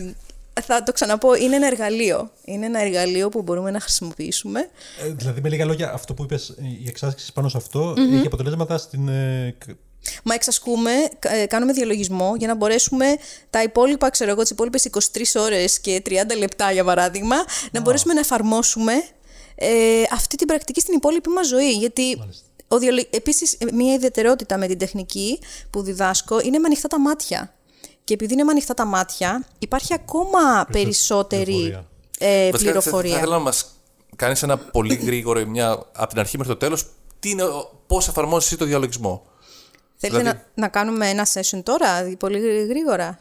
[0.61, 2.31] θα το ξαναπώ, είναι ένα εργαλείο.
[2.45, 4.59] Είναι ένα εργαλείο που μπορούμε να χρησιμοποιήσουμε.
[5.03, 8.77] Ε, δηλαδή, με λίγα λόγια, αυτό που είπες, η εξάσκηση πάνω σε αυτό έχει αποτελέσματα
[8.77, 9.07] στην.
[9.07, 9.75] ε, κ-
[10.23, 13.05] Μα εξασκούμε, κα- ε, κάνουμε διαλογισμό για να μπορέσουμε
[13.49, 17.35] τα υπόλοιπα, ξέρω εγώ, τις υπόλοιπες 23 ώρες και 30 λεπτά για παράδειγμα,
[17.71, 18.93] να μπορέσουμε να εφαρμόσουμε
[19.55, 19.69] ε,
[20.11, 21.71] αυτή την πρακτική στην υπόλοιπη μας ζωή.
[21.71, 22.25] Γιατί ο
[22.77, 23.03] διαλο...
[23.09, 27.53] επίσης ε, μια ιδιαιτερότητα με την τεχνική που διδάσκω είναι με ανοιχτά τα μάτια.
[28.03, 31.85] Και επειδή είναι με ανοιχτά τα μάτια, υπάρχει ακόμα περισσότερη πληροφορία.
[32.19, 33.11] ε, Βασικά, Θα, πληροφορία.
[33.11, 33.65] θα ήθελα να μας
[34.15, 36.85] κάνεις ένα πολύ γρήγορο, μια, από την αρχή μέχρι το τέλος,
[37.87, 39.25] πώς εφαρμόζεις εσύ το διαλογισμό;
[39.95, 43.19] Θέλετε δηλαδή- να, να κάνουμε ένα session τώρα, πολύ γρή- γρήγορα;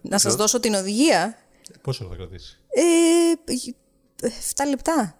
[0.00, 1.38] να σας δώσω την οδηγία;
[1.82, 5.16] Πόσο θα κρατήσει; Ε, 7 λεπτά.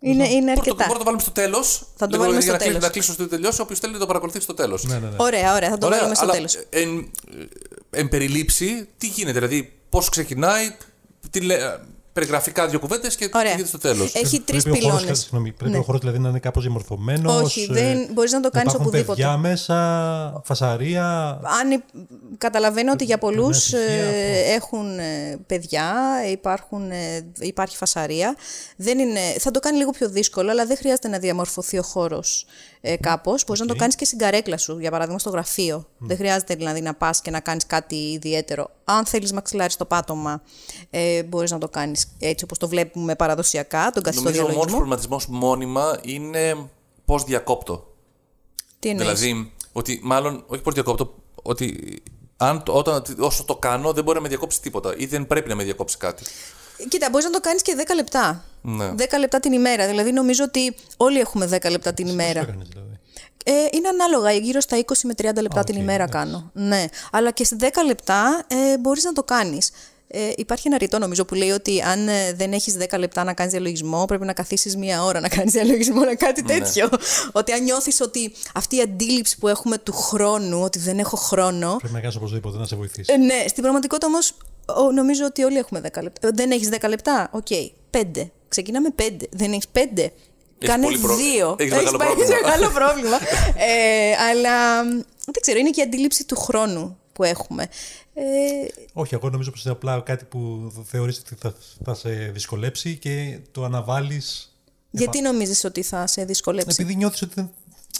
[0.00, 0.74] Είναι, είναι Μπορούμε το, αρκετά.
[0.74, 1.86] μπορούμε να το βάλουμε στο τέλος.
[1.96, 2.86] Θα το βάλουμε στο να, κλείσω- τέλος.
[2.86, 3.60] να κλείσω στο τελειώσει.
[3.60, 4.84] Όποιος θέλει να το παρακολουθεί στο τέλος.
[4.84, 5.14] Ναι, ναι, ναι.
[5.16, 6.54] Ωραία, ωραία, θα το βάλουμε στο αλλά τέλος.
[6.70, 7.10] Εν,
[7.90, 10.76] εν περιλήψη, τι γίνεται, δηλαδή πώς ξεκινάει,
[11.30, 11.56] τι λέ,
[12.20, 13.50] περιγραφικά δύο κουβέντες και τι Ωραία.
[13.50, 14.14] γίνεται στο τέλος.
[14.14, 15.18] Έχει τρεις Πρέπει ο χώρος, πυλώνες.
[15.20, 15.78] συγγνώμη, πρέπει Ναι.
[15.78, 17.42] ο χώρος δηλαδή να είναι κάπως διαμορφωμένος.
[17.42, 19.04] Όχι, δεν- μπορείς να το κάνεις οπουδήποτε.
[19.04, 21.28] παιδιά μέσα, φασαρία.
[21.60, 21.82] Αν υ-
[22.38, 25.94] καταλαβαίνω ότι για πολλούς στοιχεία, ε, έχουν ε, παιδιά,
[26.30, 28.36] υπάρχουν, ε, υπάρχει φασαρία.
[28.76, 32.46] Δεν είναι, θα το κάνει λίγο πιο δύσκολο, αλλά δεν χρειάζεται να διαμορφωθεί ο χώρος
[32.80, 33.44] ε, κάπως.
[33.46, 35.86] Μπορείς να το κάνεις και στην καρέκλα σου, για παράδειγμα στο γραφείο.
[35.98, 38.70] Δεν χρειάζεται δηλαδή να πας και να κάνεις κάτι ιδιαίτερο.
[38.84, 40.42] Αν θέλεις μαξιλάρι στο πάτωμα,
[40.90, 44.54] ε, μπορείς να το κάνεις έτσι όπως το βλέπουμε παραδοσιακά, τον καθιστό Νομίζω ο μόνος
[44.64, 44.76] διαλογισμό.
[44.78, 46.68] προβληματισμός μόνιμα είναι
[47.04, 47.94] πώς διακόπτω.
[48.78, 51.98] Τι εννοείς; Δηλαδή, ότι μάλλον, όχι πώς διακόπτω, ότι
[52.36, 55.48] αν, το- όταν, όσο το κάνω δεν μπορεί να με διακόψει τίποτα ή δεν πρέπει
[55.48, 56.24] να με διακόψει κάτι.
[56.88, 58.44] Κοίτα, μπορείς να το κάνεις και 10 λεπτά.
[58.62, 58.92] Ναι.
[58.96, 59.86] 10 λεπτά την ημέρα.
[59.86, 62.44] Δηλαδή, νομίζω ότι όλοι έχουμε 10 λεπτά την Τι ημέρα.
[62.44, 62.98] κάνεις, δηλαδή;
[63.44, 66.18] Ε, είναι ανάλογα, γύρω στα 20 με 30 λεπτά Α, την οκ, ημέρα εντάξει.
[66.30, 66.50] κάνω.
[66.52, 66.84] Ναι.
[67.12, 69.70] Αλλά και σε 10 λεπτά ε, μπορείς να το κάνεις.
[70.18, 73.32] Ε, υπάρχει ένα ρητό νομίζω που λέει ότι αν ε, δεν έχεις 10 λεπτά να
[73.34, 76.58] κάνεις διαλογισμό, πρέπει να καθίσεις μία ώρα να κάνεις διαλογισμό, να κάτι Ναι.
[76.58, 76.88] τέτοιο.
[77.32, 81.76] ότι αν νιώθεις ότι αυτή η αντίληψη που έχουμε του χρόνου, ότι δεν έχω χρόνο.
[81.78, 83.12] Πρέπει να κάνεις οπωσδήποτε να σε βοηθήσει.
[83.12, 84.32] Ε, ναι, στην πραγματικότητα όμως
[84.94, 86.28] νομίζω ότι όλοι έχουμε 10 λεπτά.
[86.28, 87.28] Ε, Δεν έχεις 10 λεπτά.
[87.32, 87.46] Οκ.
[87.90, 88.30] 5.
[88.48, 89.02] Ξεκινάμε 5.
[89.30, 90.12] Δεν έχεις 5.
[90.58, 91.56] Κάνε πολύ προ- δύο.
[91.58, 92.40] έχεις μεγάλο πάρει πρόβλημα.
[92.44, 93.16] μεγάλο πρόβλημα.
[93.56, 94.88] ε, αλλά μ,
[95.24, 97.68] δεν ξέρω, είναι και η αντίληψη του χρόνου που έχουμε.
[98.14, 98.22] Ε,
[98.92, 103.38] Όχι, εγώ νομίζω πως είναι απλά κάτι που θεωρείς ότι θα, θα σε δυσκολέψει και
[103.50, 104.50] το αναβάλεις
[104.90, 107.50] γιατί νομίζεις ότι θα σε δυσκολέψει; επειδή νιώθεις ότι δεν,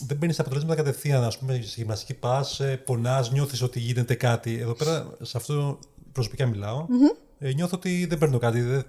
[0.07, 1.24] δεν παίρνεις τα αποτελέσματα κατευθείαν.
[1.24, 4.59] Ας πούμε, στη γυμναστική πας, ε, πονάς, νιώθεις ότι γίνεται κάτι.
[4.59, 5.79] Εδώ πέρα, σε αυτό
[6.12, 6.87] προσωπικά μιλάω,
[7.38, 8.61] ε, νιώθω ότι δεν παίρνω κάτι.
[8.61, 8.87] Δεν-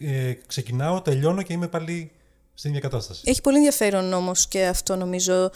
[0.00, 2.10] ε, ξεκινάω, τελειώνω και είμαι πάλι
[2.54, 3.22] στην ίδια κατάσταση.
[3.24, 5.50] Έχει πολύ ενδιαφέρον όμως και αυτό νομίζω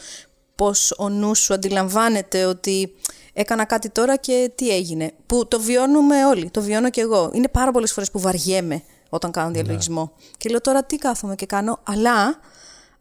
[0.60, 2.94] πως ο νους σου αντιλαμβάνεται ότι
[3.32, 5.12] έκανα κάτι τώρα και τι έγινε.
[5.26, 7.30] Που το βιώνουμε όλοι, το βιώνω και εγώ.
[7.32, 10.12] Είναι πάρα πολλές φορές που βαριέμαι όταν κάνω διαλογισμό.
[10.36, 12.40] Και λέω τώρα τι κάθομαι και κάνω, αλλά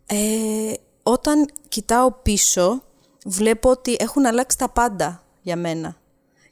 [0.06, 2.84] ε, όταν κοιτάω πίσω
[3.26, 5.96] βλέπω ότι έχουν αλλάξει τα πάντα για μένα.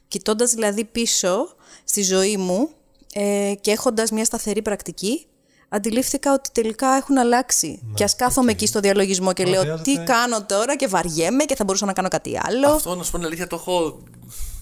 [0.08, 2.68] Κοιτώντας δηλαδή πίσω στη ζωή μου
[3.14, 5.26] ε, και έχοντας μια σταθερή πρακτική,
[5.68, 7.82] αντιλήφθηκα ότι τελικά έχουν αλλάξει.
[7.94, 11.44] και ας κάθομαι εκεί στο διαλογισμό και Άρα λέω χρειάζεται- τι κάνω τώρα και βαριέμαι
[11.44, 12.68] και θα μπορούσα να κάνω κάτι άλλο.
[12.68, 14.02] Αυτό να σου πω την αλήθεια το έχω,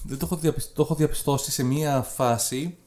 [0.03, 2.77] δεν το έχω, διαπιστ- το έχω διαπιστώσει σε μία φάση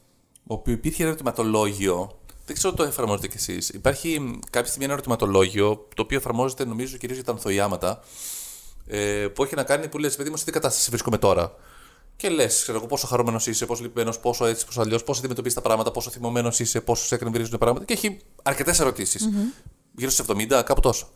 [0.47, 2.15] όπου υπήρχε ένα ερωτηματολόγιο
[2.47, 3.69] Δεν ξέρω το εφαρμόζετε κι εσείς.
[3.69, 8.01] Υπάρχει κάποια στιγμή ένα ερωτηματολόγιο το οποίο εφαρμόζεται νομίζω κυρίως για τα ανθοϊάματα.
[8.87, 11.55] Ε, που έχει να κάνει που λες, παιδί μου, σε τι κατάσταση βρίσκομαι τώρα.
[12.21, 15.57] Και λες, ξέρω εγώ, πόσο χαρούμενος είσαι, πόσο λυπημένος, πόσο έτσι, πόσο αλλιώς, πώς αντιμετωπίζεις
[15.57, 17.85] τα πράγματα, πόσο θυμωμένος είσαι, πόσο σε εκνευρίζουν τα πράγματα.
[17.85, 19.29] Και έχει αρκετές ερωτήσεις.
[19.29, 19.69] Mm-hmm.
[19.97, 21.09] Γύρω στους 70, κάπου τόσο.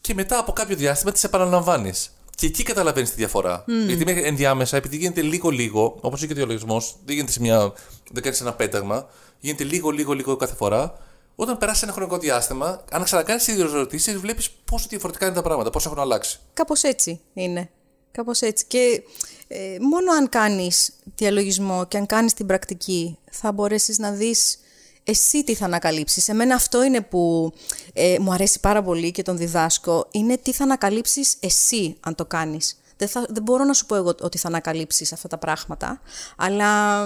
[0.00, 2.10] Και μετά από κάποιο διάστημα τις επαναλαμβάνεις.
[2.36, 3.64] Και εκεί καταλαβαίνεις τη διαφορά.
[3.64, 3.86] Mm.
[3.86, 7.72] Γιατί μέχρι ενδιάμεσα, επειδή γίνεται λίγο-λίγο, όπως και ο διαλογισμός, δεν γίνεται σε μια.
[8.12, 9.06] δεν κάνει ένα πέταγμα,
[9.40, 10.98] γίνεται λίγο-λίγο-λίγο κάθε φορά.
[11.34, 15.42] Όταν περάσει ένα χρονικό διάστημα, αν ξανακάνεις τις ίδιες ερωτήσεις, βλέπεις πόσο διαφορετικά είναι τα
[15.42, 16.38] πράγματα, πώ έχουν αλλάξει.
[16.52, 17.70] Κάπως έτσι είναι.
[18.12, 18.64] Κάπως έτσι.
[18.68, 19.02] Και
[19.48, 24.58] ε, μόνο αν κάνεις διαλογισμό και αν κάνεις την πρακτική, θα μπορέσεις να δεις
[25.04, 26.28] εσύ τι θα ανακαλύψεις.
[26.28, 27.52] Εμένα αυτό είναι που
[27.92, 32.24] ε, μου αρέσει πάρα πολύ και τον διδάσκω, είναι τι θα ανακαλύψεις εσύ αν το
[32.24, 32.76] κάνεις.
[32.96, 36.00] Δεν, θα, δεν μπορώ να σου πω εγώ ότι θα ανακαλύψεις αυτά τα πράγματα,
[36.36, 37.02] αλλά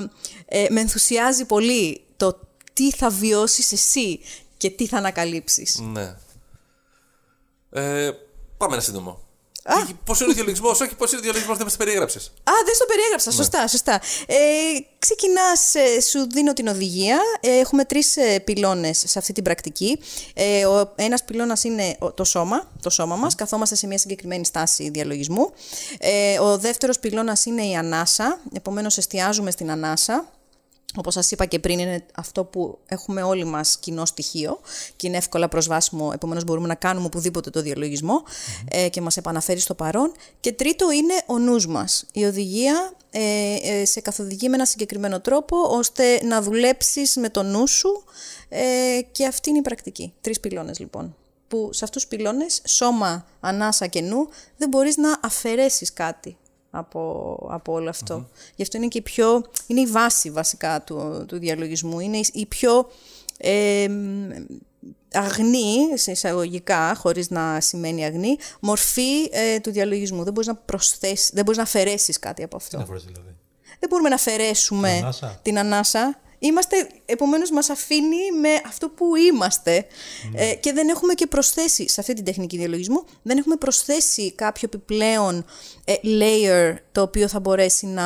[0.46, 2.40] ε, με ενθουσιάζει πολύ το
[2.72, 4.20] τι θα βιώσεις εσύ
[4.56, 5.80] και τι θα ανακαλύψεις.
[5.80, 6.16] Ναι.
[7.70, 8.10] Ε,
[8.56, 9.25] πάμε ένα σύντομο.
[10.04, 12.26] Πώς είναι ο διαλογισμός, όχι πώς είναι ο διαλογισμός, δεν μας το περιέγραψες.
[12.26, 13.30] Α, δεν στο περιέγραψα.
[13.30, 13.36] Ναι.
[13.36, 14.00] Σωστά, σωστά.
[14.26, 14.36] Ε,
[14.98, 17.18] Ξεκινάς, ε, σου δίνω την οδηγία.
[17.40, 19.98] Ε, έχουμε τρεις ε, πυλώνες σε αυτή την πρακτική.
[20.34, 23.34] Ε, ο ένας πυλώνας είναι το σώμα, το σώμα μας.
[23.34, 25.52] Καθόμαστε σε μια συγκεκριμένη στάση διαλογισμού.
[25.98, 28.40] Ε, ο δεύτερος πυλώνας είναι η ανάσα.
[28.52, 30.28] Επομένως, εστιάζουμε στην ανάσα.
[30.96, 34.60] Όπως σας είπα και πριν, είναι αυτό που έχουμε όλοι μας κοινό στοιχείο
[34.96, 38.22] και είναι εύκολα προσβάσιμο, επομένως μπορούμε να κάνουμε οπουδήποτε το διαλογισμό
[38.70, 40.12] ε, και μας επαναφέρει στο παρόν.
[40.40, 42.04] Και τρίτο είναι ο νους μας.
[42.12, 47.42] Η οδηγία ε, ε, σε καθοδηγεί με ένα συγκεκριμένο τρόπο, ώστε να δουλέψεις με το
[47.42, 48.04] νου σου
[48.48, 50.12] ε, και αυτή είναι η πρακτική.
[50.20, 51.16] Τρεις πυλώνες λοιπόν.
[51.48, 56.36] Που σε αυτούς τους πυλώνες, σώμα, ανάσα και νου, δεν μπορείς να αφαιρέσεις κάτι
[56.78, 57.92] από, από όλο
[58.56, 62.00] Γι' αυτό είναι και η πιο, είναι η βάση βασικά του, του διαλογισμού.
[62.00, 62.90] Είναι η πιο
[63.38, 63.86] ε,
[65.12, 70.24] αγνή, σε εισαγωγικά, χωρίς να σημαίνει αγνή, μορφή ε, του διαλογισμού.
[70.24, 72.78] Δεν μπορείς να προσθέσεις, δεν μπορείς να αφαιρέσεις κάτι από αυτό.
[72.78, 73.36] δηλαδή;
[73.78, 79.16] Δεν μπορούμε να αφαιρέσουμε την ανάσα; Την ανάσα Είμαστε, επομένως μας αφήνει με αυτό που
[79.16, 79.86] είμαστε
[80.32, 80.42] ναι.
[80.42, 84.68] ε, και δεν έχουμε και προσθέσει σε αυτή την τεχνική διαλογισμού, δεν έχουμε προσθέσει κάποιο
[84.72, 85.44] επιπλέον
[85.84, 88.04] ε, layer το οποίο θα μπορέσει να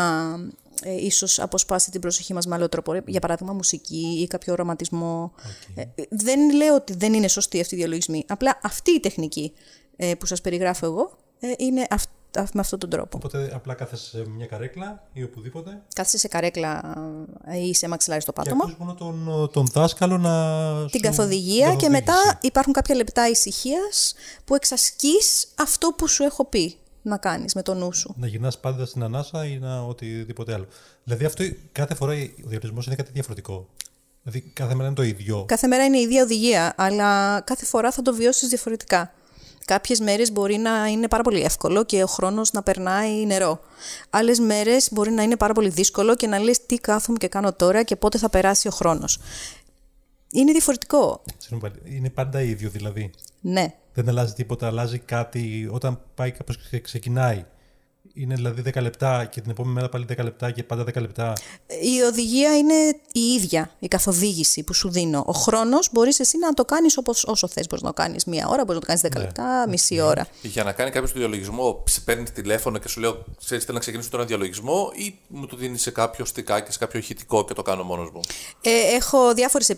[0.83, 5.33] ε, ίσως αποσπάσει την προσοχή μας με άλλο τρόπο, για παράδειγμα μουσική ή κάποιο οραματισμό.
[5.75, 9.53] Ε, δεν λέω ότι δεν είναι σωστή αυτή η διαλογισμή, απλά αυτή η τεχνική
[9.97, 11.19] ε, που σας περιγράφω εγώ
[11.59, 13.17] είναι αυτή με αυτόν τον τρόπο.
[13.17, 15.83] Οπότε απλά κάθεσαι σε μια καρέκλα ή οπουδήποτε.
[15.95, 16.95] Κάθεσαι σε καρέκλα
[17.69, 18.65] ή σε μαξιλάρι στο πάτωμα.
[18.67, 20.87] Και μόνο τον, τον δάσκαλο να.
[20.91, 24.15] Την καθοδηγία και μετά υπάρχουν κάποια λεπτά ησυχίας
[24.45, 28.15] που εξασκείς αυτό που σου έχω πει να κάνεις με το νου σου.
[28.19, 30.67] Να γυρνάς πάντα στην ανάσα ή να οτιδήποτε άλλο.
[31.05, 32.13] Δηλαδή αυτό κάθε φορά
[32.45, 33.69] ο διαλυσμός είναι κάτι διαφορετικό.
[34.23, 35.45] Δηλαδή κάθε μέρα είναι το ίδιο.
[35.49, 39.13] Κάθε μέρα είναι η ίδια οδηγία, αλλά κάθε φορά θα το βιώσεις διαφορετικά.
[39.65, 43.61] Κάποιες μέρες μπορεί να είναι πάρα πολύ εύκολο και ο χρόνος να περνάει νερό.
[44.11, 47.53] Άλλες μέρες μπορεί να είναι πάρα πολύ δύσκολο και να λες τι κάθομαι και κάνω
[47.53, 49.19] τώρα και πότε θα περάσει ο χρόνος.
[50.33, 51.23] Είναι διαφορετικό.
[51.85, 53.11] Είναι πάντα ίδιο δηλαδή.
[53.41, 53.75] Ναι.
[53.93, 57.45] Δεν αλλάζει τίποτα, αλλάζει κάτι όταν πάει κάπως και ξεκινάει
[58.15, 61.33] είναι δηλαδή 10 λεπτά και την επόμενη μέρα πάλι 10 λεπτά και πάντα 10 λεπτά.
[61.67, 62.75] Η οδηγία είναι
[63.13, 65.25] η ίδια, η καθοδήγηση που σου δίνω.
[65.27, 67.67] Ο χρόνος μπορείς εσύ να το κάνεις όσο θες.
[67.67, 69.21] Μπορείς να το κάνεις μία ώρα, μπορείς να το κάνεις 10 ναι.
[69.21, 70.03] λεπτά, μισή ναι.
[70.03, 70.27] ώρα.
[70.43, 74.11] Για να κάνει κάποιος το διαλογισμό, παίρνει τηλέφωνο και σου λέω: Ξέρεις, θέλω να ξεκινήσω
[74.11, 77.83] τώρα διαλογισμό, ή μου το δίνεις σε κάποιο στικάκι, σε κάποιο ηχητικό και το κάνω
[77.83, 78.21] μόνος μου;
[78.63, 79.69] Ε, έχω διάφορες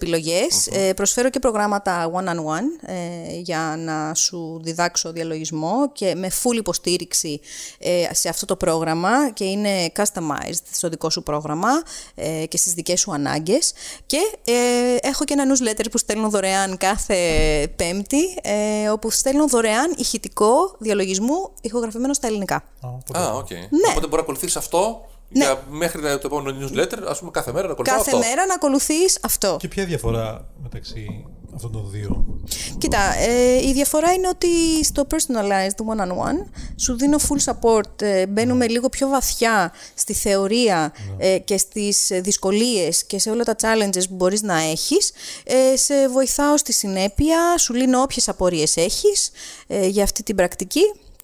[0.71, 7.41] Ε, προσφέρω και προγράμματα one-on-one ε, για να σου διδάξω διαλογισμό και με full υποστήριξη
[7.79, 11.69] ε, σε αυτό το πρόγραμμα και είναι customized στο δικό σου πρόγραμμα
[12.15, 13.73] ε, και στις δικές σου ανάγκες
[14.07, 17.17] και ε, έχω και ένα newsletter που στέλνω δωρεάν κάθε
[17.77, 22.57] πέμπτη ε, όπου στέλνω δωρεάν ηχητικό διαλογισμού ηχογραφημένο στα ελληνικά.
[23.17, 23.47] Α, οκ.
[23.47, 23.51] Okay.
[23.51, 23.91] Ναι.
[23.91, 25.45] Οπότε μπορεί να ακολουθήσει αυτό ναι.
[25.45, 28.11] για μέχρι το επόμενο newsletter, ας πούμε κάθε μέρα να ακολουθείς αυτό.
[28.11, 29.57] Κάθε μέρα να ακολουθείς αυτό.
[29.61, 32.25] Και ποια διαφορά μεταξύ αυτών των δύο.
[32.79, 38.03] Κοίτα, ε, η διαφορά είναι ότι στο personalized one-on-one σου δίνω full support.
[38.03, 41.27] Ε, μπαίνουμε λίγο πιο βαθιά στη θεωρία ναι.
[41.27, 45.13] ε, και στις δυσκολίες και σε όλα τα challenges που μπορείς να έχεις.
[45.45, 49.31] Ε, σε βοηθάω στη συνέπεια, σου λύνω όποιες απορίες έχεις
[49.67, 50.83] ε, για αυτή την πρακτική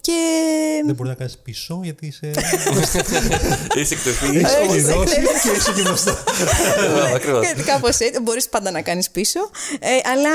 [0.09, 0.83] και...
[0.85, 2.31] Δεν μπορεί να κάνεις πίσω γιατί είσαι.
[3.81, 4.39] είσαι εκτεθή.
[4.39, 4.95] Είσαι
[5.43, 6.25] και είσαι και μπροστά.
[7.67, 8.21] Κάπως έτσι.
[8.21, 9.41] Μπορείς πάντα να κάνεις πίσω.
[9.79, 10.31] Ε, αλλά.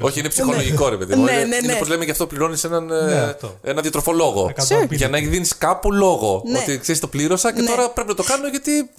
[0.00, 1.24] Όχι, είναι ψυχολογικό ρε παιδί μου.
[1.24, 4.52] Ναι, ναι, είναι πώ λέμε γι' αυτό πληρώνεις έναν ε, ένα διατροφολόγο.
[4.90, 6.42] Για να δίνεις κάπου λόγο.
[6.62, 8.90] Ότι ξέρεις το πλήρωσα και τώρα πρέπει να το κάνω γιατί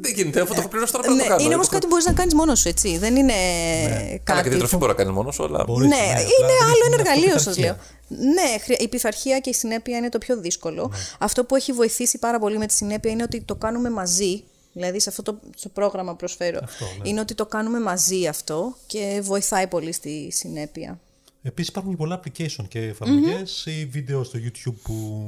[0.00, 1.44] Δεν γίνεται, αφού το έχω πληρώσει τώρα πρέπει Ναι, να το κάνω.
[1.46, 2.98] είναι όμως Εγώ- κάτι που μπορείς να κάνεις μόνος σου, έτσι.
[2.98, 4.48] Δεν είναι Καλά, και κάτι.
[4.48, 5.64] διατροφή μπορεί να κάνεις μόνος σου, αλλά.
[5.64, 7.78] Μπορείς, Ναι, απλά είναι δεν άλλο έχει ένα την εργαλείο, σας αυτοπιθαρχία.
[8.08, 8.32] λέω.
[8.32, 10.92] Ναι, χρεια- η πειθαρχία και η συνέπεια είναι το πιο δύσκολο.
[11.18, 14.42] Αυτό που έχει βοηθήσει πάρα πολύ με τη συνέπεια είναι ότι το κάνουμε μαζί.
[14.72, 16.60] Δηλαδή, σε αυτό το στο πρόγραμμα που προσφέρω.
[16.60, 17.08] ναι.
[17.08, 21.00] Είναι ότι το κάνουμε μαζί αυτό και βοηθάει πολύ στη συνέπεια.
[21.42, 25.22] Επίσης υπάρχουν και πολλά application και εφαρμογες ή βίντεο στο YouTube που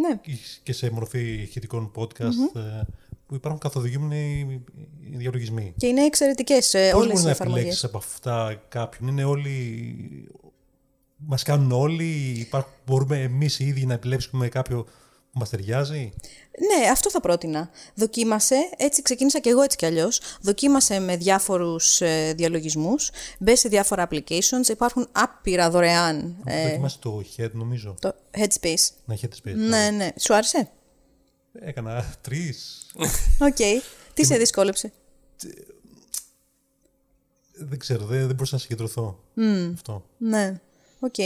[0.00, 0.20] Ναι.
[0.62, 2.82] και σε μορφή ηχητικών podcast ε,
[3.28, 4.60] που υπάρχουν καθοδηγούμενοι
[5.10, 5.74] διαλογισμοί.
[5.76, 7.58] Και είναι εξαιρετικές Πώς όλες μπορεί οι να εφαρμογές.
[7.60, 10.28] επιλέξεις από αυτά κάποιον; Είναι όλοι...
[11.16, 12.04] Μας κάνουν όλοι,
[12.38, 14.82] υπάρχουν, μπορούμε εμείς οι ίδιοι να επιλέξουμε κάποιο
[15.32, 16.12] που μας ταιριάζει;
[16.80, 17.70] Ναι, αυτό θα πρότεινα.
[17.94, 23.68] Δοκίμασε, έτσι ξεκίνησα και εγώ έτσι κι αλλιώς, δοκίμασε με διάφορους ε, διαλογισμούς, μπε σε
[23.68, 27.94] διάφορα applications, υπάρχουν άπειρα δωρεάν Ε, ε, Δοκιμάσει το Head νομίζω.
[28.00, 28.88] το Headspace.
[29.04, 29.58] Να έχετε σπίτι.
[29.58, 30.08] Ναι, ναι.
[30.18, 30.70] Σου άρεσε;
[31.60, 32.86] Έκανα τρεις.
[33.38, 33.56] Οκ.
[34.14, 34.92] Τι σε δυσκόλεψε;
[37.54, 39.18] δεν ξέρω, δεν, δεν μπορούσα να συγκεντρωθώ.
[39.74, 40.04] Αυτό.
[40.18, 40.60] Ναι.
[41.00, 41.18] Οκ.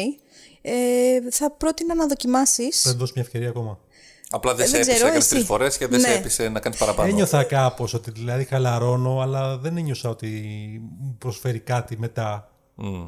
[0.62, 2.82] Ε, θα πρότεινα να δοκιμάσεις.
[2.82, 3.78] Πρέπει να δώσει μια ευκαιρία ακόμα.
[4.30, 5.34] Απλά δεν Ε, σε δεν έπεισε, ξέρω, έκανες εσύ.
[5.34, 6.14] τρεις φορές και δεν σε Ναι.
[6.14, 7.08] έπεισε να κάνεις παραπάνω.
[7.08, 10.28] Ένιωθα κάπως ότι δηλαδή χαλαρώνω, αλλά δεν ένιωσα ότι
[10.98, 12.46] μου προσφέρει κάτι μετά.
[12.74, 13.04] Μμ.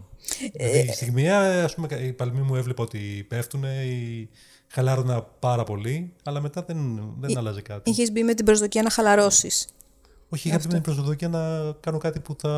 [0.53, 4.29] Δηλαδή, στη στιγμιαία, ας πούμε, οι παλμοί μου έβλεπα ότι πέφτουν ή
[4.75, 7.91] χαλάρωνα πάρα πολύ, αλλά μετά δεν, δεν άλλαζε κάτι.
[7.91, 9.67] Είχες μπει με την προσδοκία να χαλαρώσεις.
[10.29, 12.51] Όχι, είχα την προσδοκία να κάνω κάτι που θα.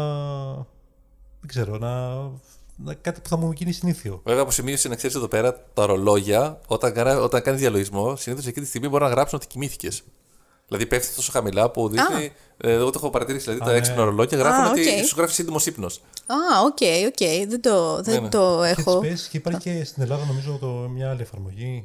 [1.41, 2.17] Δεν ξέρω, να,
[2.77, 4.21] να, κάτι που θα μου γίνει συνήθειο.
[4.25, 8.65] Βέβαια, υποσημείωση να ξέρεις εδώ πέρα τα ρολόγια, όταν, γρα- όταν κάνεις διαλογισμό, συνήθως εκείνη
[8.65, 10.03] τη στιγμή μπορεί να γράψουν ότι κοιμήθηκες.
[10.69, 12.33] Δηλαδή πέφτει τόσο χαμηλά που δείχνει.
[12.57, 13.45] Ε, εγώ το έχω παρατηρήσει.
[13.45, 13.77] Δηλαδή τα ναι.
[13.77, 15.05] έξυπνα ρολόγια γράφουν Α, ότι οκ.
[15.05, 16.01] σου γράφει σύντομος ύπνος.
[16.27, 17.49] Α, οκ, οκ.
[17.49, 18.29] Δεν το, δεν ναι.
[18.29, 19.01] το έχω.
[19.03, 21.85] Headspace και υπάρχει και στην Ελλάδα νομίζω το, μια άλλη εφαρμογή.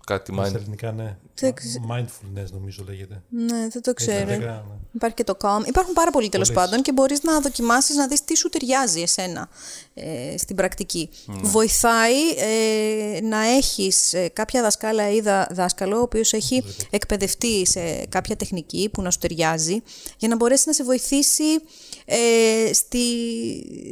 [0.05, 0.55] Κάτι Στα mind.
[0.55, 1.17] ελληνικά, ναι.
[1.35, 1.53] Δεν
[1.91, 3.21] Mindfulness νομίζω λέγεται.
[3.29, 4.29] Ναι, δεν το ξέρω.
[4.31, 4.61] Έτσι, ναι.
[4.93, 5.67] Υπάρχει και το Calm.
[5.67, 6.63] Υπάρχουν πάρα πολλοί τέλος Πολλές.
[6.69, 9.49] πάντων και μπορείς να δοκιμάσεις να δεις τι σου ταιριάζει εσένα
[9.93, 11.09] ε, στην πρακτική.
[11.25, 11.35] Ναι.
[11.43, 18.35] Βοηθάει ε, να έχεις κάποια δασκάλα ή δα, δάσκαλο, ο οποίος έχει εκπαιδευτεί σε κάποια
[18.35, 19.83] τεχνική που να σου ταιριάζει,
[20.17, 21.43] για να μπορέσει να σε βοηθήσει
[22.05, 23.03] ε, στη,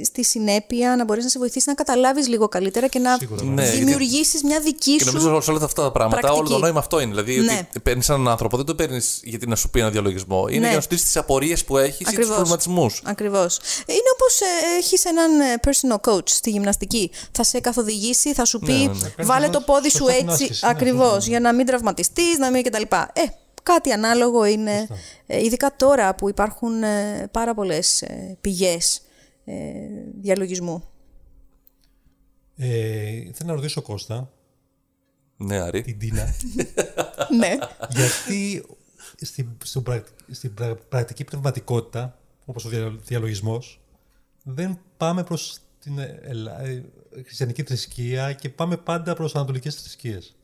[0.03, 3.53] στη συνέπεια, να μπορέσει να σε βοηθήσει να καταλάβεις λίγο καλύτερα και να Σίγουρα, ναι.
[3.53, 5.11] Ναι, δημιουργήσεις μια δική Και σου.
[5.11, 6.45] νομίζω σε όλα αυτά τα πράγματα πρακτική.
[6.47, 7.09] όλο το νόημα αυτό είναι.
[7.09, 7.65] Δηλαδή Ναι.
[7.69, 10.47] ότι παίρνεις έναν άνθρωπο, δεν το παίρνεις γιατί να σου πει ένα διαλογισμό.
[10.47, 10.65] Είναι Ναι.
[10.65, 12.35] για να σου στήσει τις απορίες που έχεις ή τους Ακριβώς.
[12.35, 13.01] προβληματισμούς.
[13.05, 13.57] Ακριβώς.
[13.85, 17.12] Είναι όπως ε, έχεις έναν ε, personal coach στη γυμναστική.
[17.31, 19.23] Θα σε καθοδηγήσει, θα σου πει ναι, ναι.
[19.25, 20.43] βάλε Κάνεις το πόδι σου σωστά την έτσι.
[20.43, 21.05] άσκηση, ναι, Ακριβώς.
[21.07, 21.25] αυτό, ναι.
[21.27, 22.81] Για να μην τραυματιστείς, να μην κτλ.
[23.13, 23.21] Ε,
[23.63, 24.88] κάτι ανάλογο είναι.
[25.27, 29.01] Ε, ειδικά τώρα που υπάρχουν ε, πάρα πολλές ε, πηγές
[29.45, 29.53] ε,
[30.21, 30.83] διαλογισμού.
[32.57, 32.67] Ε,
[33.33, 34.31] θέλω να ρωτήσω Κώστα,
[35.41, 35.82] Ναι, Άρη.
[35.82, 36.34] την Τίνα,
[37.39, 37.58] ναι.
[37.89, 38.65] γιατί
[39.21, 43.80] στην, στον πρακ- στην πρα- πρακτική πνευματικότητα, όπως ο δια- διαλογισμός,
[44.43, 46.84] δεν πάμε προς την ε, ελα- ε,
[47.25, 50.36] χριστιανική θρησκεία και πάμε πάντα προς ανατολικές θρησκείες.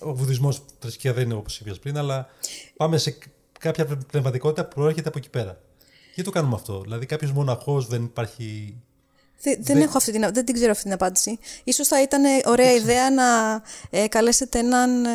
[0.00, 2.28] Ο βουδισμός θρησκεία δεν είναι όπως είπες πριν, αλλά
[2.76, 3.18] πάμε σε
[3.58, 5.60] κάποια πνευματικότητα που προέρχεται από εκεί πέρα.
[6.14, 8.76] Γιατί το κάνουμε αυτό, δηλαδή κάποιος μοναχός δεν υπάρχει...
[9.42, 11.38] Δεν, δεν, έχω αυτή την, δεν την ξέρω αυτή την απάντηση.
[11.64, 13.24] Ίσως θα ήταν ωραία ιδέα να
[13.90, 15.08] ε, καλέσετε έναν ε,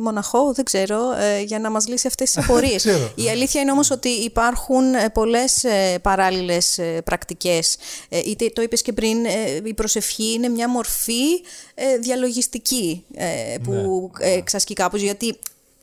[0.00, 2.76] μοναχό, δεν ξέρω, ε, για να μας λύσει αυτές τις απορίες.
[2.76, 3.12] ξέρω.
[3.14, 7.76] Η αλήθεια είναι όμως ότι υπάρχουν ε, πολλές ε, παράλληλες ε, πρακτικές.
[8.08, 11.42] Ε, είτε το είπες και πριν, ε, η προσευχή είναι μια μορφή
[11.74, 15.38] ε, διαλογιστική ε, που ε, εξασκεί κάπως, γιατί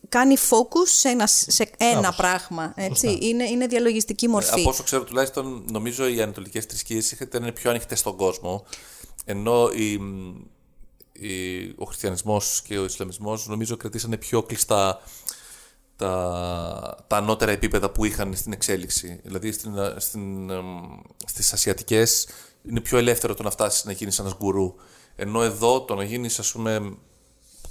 [0.09, 2.15] κάνει focus σε ένα, σε ένα Μπράβο.
[2.17, 2.73] πράγμα.
[2.75, 3.07] Έτσι.
[3.07, 3.25] Σωστά.
[3.27, 4.59] Είναι, είναι διαλογιστική μορφή.
[4.59, 8.65] Από όσο ξέρω, τουλάχιστον νομίζω οι ανατολικές θρησκείες ήταν πιο ανοιχτές στον κόσμο.
[9.25, 9.91] Ενώ η,
[11.11, 15.01] η, ο χριστιανισμός και ο Ισλαμισμός νομίζω κρατήσανε πιο κλειστά
[15.95, 19.19] τα, τα ανώτερα επίπεδα που είχαν στην εξέλιξη.
[19.23, 22.27] Δηλαδή στην, στην, εμ, στις ασιατικές
[22.63, 24.75] είναι πιο ελεύθερο το να φτάσεις να γίνεις ένας γκουρού.
[25.15, 26.97] Ενώ εδώ το να γίνεις ας πούμε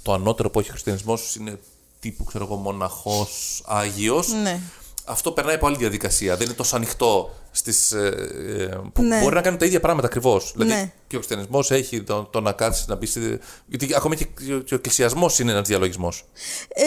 [0.01, 1.59] το ανώτερο που έχει ο χριστιανισμός είναι
[2.05, 4.27] τύπου ξέρω εγώ μοναχός, άγιος.
[4.43, 4.59] Ναι.
[5.05, 6.35] Αυτό περνάει από άλλη διαδικασία.
[6.37, 8.07] Δεν είναι τόσο ανοιχτό στις, ε,
[8.59, 9.19] ε, που Ναι.
[9.21, 10.51] μπορεί να κάνουν τα ίδια πράγματα ακριβώς.
[10.55, 10.91] Δηλαδή Ναι.
[11.07, 13.05] και ο χριστιανισμός έχει το, το να κάτσει να μπει.
[13.05, 14.25] στη- Γιατί ακόμα και,
[14.65, 16.25] και ο εκκλησιασμός είναι ένας διαλογισμός.
[16.67, 16.83] Ε,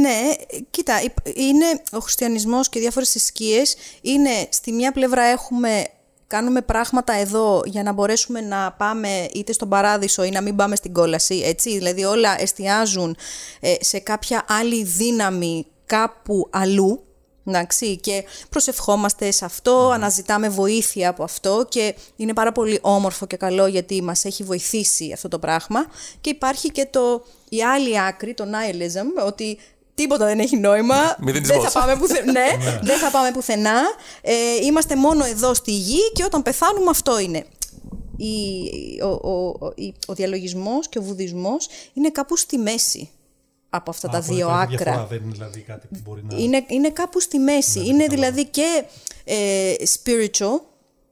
[0.00, 0.34] ναι,
[0.70, 5.86] κοίτα, υπ- είναι ο χριστιανισμός και διάφορες θρησκείες είναι στη μια πλευρά έχουμε
[6.28, 10.76] κάνουμε πράγματα εδώ για να μπορέσουμε να πάμε είτε στον παράδεισο ή να μην πάμε
[10.76, 13.16] στην κόλαση, έτσι, δηλαδή όλα εστιάζουν
[13.60, 17.02] ε, σε κάποια άλλη δύναμη κάπου αλλού,
[17.48, 23.36] Εντάξει, και προσευχόμαστε σε αυτό, αναζητάμε βοήθεια από αυτό και είναι πάρα πολύ όμορφο και
[23.36, 25.86] καλό γιατί μας έχει βοηθήσει αυτό το πράγμα.
[26.20, 29.58] Και υπάρχει και το, η άλλη άκρη, το nihilism, ότι
[30.02, 30.96] τίποτα δεν έχει νόημα.
[31.02, 31.72] δεν Μηδενισμός.
[31.72, 32.32] θα πάμε πουθενά.
[32.32, 32.46] ναι,
[32.82, 33.80] δεν θα πάμε πουθενά.
[34.20, 34.32] Ε,
[34.64, 37.44] είμαστε μόνο εδώ στη γη και όταν πεθάνουμε αυτό είναι.
[38.16, 38.32] Η,
[39.02, 43.10] ο, ο, ο, η- ο διαλογισμός και ο βουδισμός είναι κάπου στη μέση
[43.70, 44.76] από αυτά τα Α, δύο υπάρχει άκρα.
[44.92, 46.36] διαφορά, δεν είναι δηλαδή κάτι που μπορεί να.
[46.38, 47.86] Είναι, είναι κάπου στη μέση.
[47.86, 48.84] είναι δηλαδή και
[49.24, 50.60] ε, spiritual,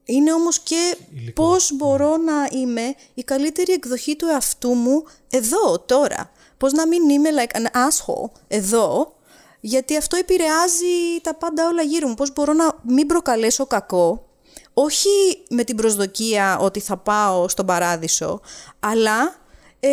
[0.05, 1.43] είναι όμως και Υλικό.
[1.43, 6.31] πώς μπορώ να είμαι η καλύτερη εκδοχή του εαυτού μου εδώ, τώρα.
[6.59, 9.15] Πώς να μην είμαι like an asshole εδώ,
[9.61, 12.15] γιατί αυτό επηρεάζει τα πάντα όλα γύρω μου.
[12.15, 14.27] Πώς μπορώ να μην προκαλέσω κακό,
[14.75, 15.09] όχι
[15.49, 18.41] με την προσδοκία ότι θα πάω στον παράδεισο,
[18.81, 19.35] αλλά
[19.81, 19.89] ε,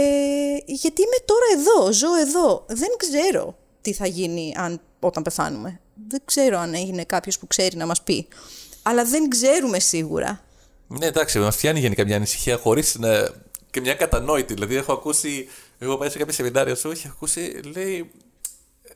[0.65, 2.65] γιατί είμαι τώρα εδώ, ζω εδώ.
[2.67, 5.79] Δεν ξέρω τι θα γίνει αν, όταν πεθάνουμε.
[6.07, 8.27] Δεν ξέρω αν έγινε κάποιος που ξέρει να μας πει.
[8.81, 10.43] Αλλά δεν ξέρουμε σίγουρα.
[10.87, 13.29] Ναι, εντάξει, μας φτιάνει γενικά μια ανησυχία χωρίς να.
[13.69, 14.53] και μια κατανόητη.
[14.53, 15.47] Δηλαδή, έχω ακούσει.
[15.83, 18.11] Εγώ πάει σε κάποια σεμινάρια σου, έχω ακούσει, λέει.
[18.83, 18.91] ε,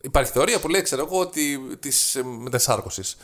[0.00, 3.16] Υπάρχει θεωρία που λέει, ξέρω εγώ, ότι της μετεσάρκωσης.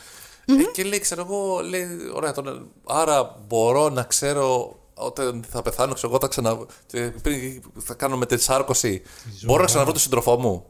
[0.45, 5.93] Ε, και λέει, ξέρω εγώ, λέει, ωραία, τώρα, άρα μπορώ να ξέρω όταν θα πεθάνω,
[5.93, 6.57] ξέρω εγώ, θα, ξανα,
[6.91, 9.01] ε, πριν θα κάνω μετεσάρκωση,
[9.45, 10.65] μπορώ να ξαναβρω τον σύντροφό μου;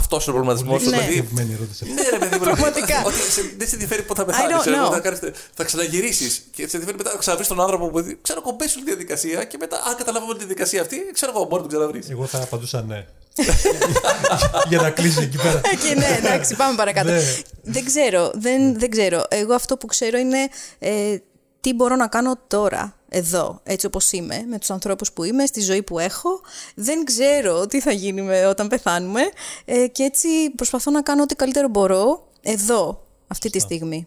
[0.00, 0.82] Αυτός είναι ο προβληματισμός.
[0.82, 1.02] Πολύ Ναι.
[1.02, 1.94] στοχευμένη ερώτηση αυτή.
[1.94, 2.42] Ναι, ρε παιδί μου.
[2.50, 2.98] Πραγματικά.
[3.08, 4.56] Ότι σε- δεν σε ενδιαφέρει πότε θα I πεθάνεις.
[4.56, 4.92] don't Ξέρω, εγώ, know.
[4.92, 5.18] θα, κάνεις,
[5.54, 7.98] θα ξαναγυρίσεις και σε ενδιαφέρει μετά να ξαναβρεις τον άνθρωπο που.
[8.22, 11.42] Ξέρω εγώ, μπες όλη τη διαδικασία και μετά, αν καταλάβαμε τη διαδικασία αυτή, ξέρω εγώ,
[11.48, 12.10] μπορεί να τον ξαναβρεις.
[12.10, 13.00] Εγώ θα απαντούσα ναι.
[14.68, 15.60] Για να κλείσει εκεί πέρα.
[15.72, 17.10] Εκεί ναι, εντάξει, πάμε παρακάτω.
[17.10, 17.22] Ναι.
[17.62, 19.24] δεν ξέρω, δεν, δεν ξέρω.
[19.28, 20.38] Εγώ αυτό που ξέρω είναι
[20.78, 21.16] ε,
[21.60, 25.60] τι μπορώ να κάνω τώρα, εδώ, έτσι όπως είμαι, με τους ανθρώπους που είμαι, στη
[25.60, 26.40] ζωή που έχω.
[26.74, 29.20] Δεν ξέρω τι θα γίνει με, όταν πεθάνουμε
[29.64, 34.06] ε, και έτσι προσπαθώ να κάνω ό,τι καλύτερο μπορώ, εδώ, αυτή τη στιγμή.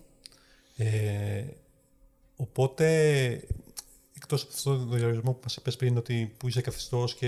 [0.78, 1.44] Ε,
[2.36, 2.86] οπότε,
[4.16, 7.28] εκτός από αυτό το διαλογισμό που μας είπες πριν, ότι που είσαι καθιστός και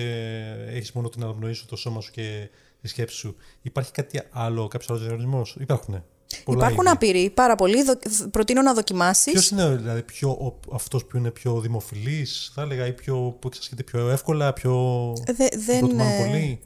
[0.67, 2.49] έχεις μόνο την αναπνοή σου, το σώμα σου και
[2.81, 6.03] τη σκέψη σου, υπάρχει κάτι άλλο, κάποιος άλλος διαλογισμός, υπάρχουνε.
[6.43, 6.93] Πολλά Υπάρχουν είδη.
[6.95, 7.83] απειροί, πάρα πολλοί.
[7.83, 7.97] Δο-
[8.31, 9.31] προτείνω να δοκιμάσεις.
[9.31, 13.47] Ποιος είναι δηλαδή πιο, ο, αυτός που είναι πιο δημοφιλής, θα έλεγα, ή πιο, που
[13.47, 14.73] εξασκείται πιο εύκολα, πιο...
[15.25, 16.59] Δε- που δεν, προτιμάνε ε, πολύ;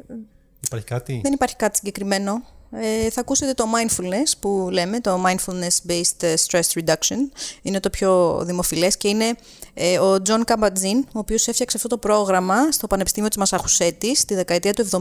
[0.66, 2.42] Υπάρχει κάτι; Δεν υπάρχει κάτι συγκεκριμένο.
[2.72, 7.18] Ε, θα ακούσετε το mindfulness που λέμε, το mindfulness-based ε, stress reduction.
[7.62, 9.36] Είναι το πιο δημοφιλές και είναι
[9.74, 14.36] ε, ο John Kabat-Zinn, ο οποίος έφτιαξε αυτό το πρόγραμμα στο Πανεπιστήμιο της Μασαχουσέτης τη
[14.36, 15.00] δεκαετία του 70.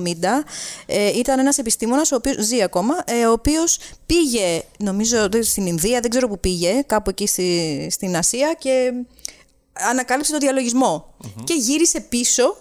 [0.87, 6.01] Ε, ήταν ένας επιστήμονας, ο οποίος ζει ακόμα, ε, ο οποίος πήγε, νομίζω στην Ινδία,
[6.01, 8.93] δεν ξέρω που πήγε, κάπου εκεί στη, στην Ασία και
[9.73, 11.15] ανακάλυψε το διαλογισμο
[11.45, 12.57] και γύρισε πίσω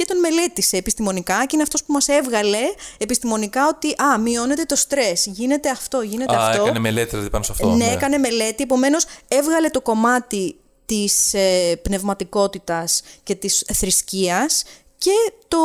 [0.00, 2.58] και τον μελέτησε επιστημονικά και είναι αυτός που μας έβγαλε
[2.98, 6.62] επιστημονικά ότι α, μειώνεται το στρες, γίνεται αυτό, γίνεται Α, αυτό.
[6.62, 7.70] έκανε μελέτη δηλαδή πάνω σε αυτό.
[7.70, 14.64] ναι, έκανε μελέτη, επομένως έβγαλε το κομμάτι της ε, πνευματικότητας και της θρησκείας
[14.98, 15.58] και το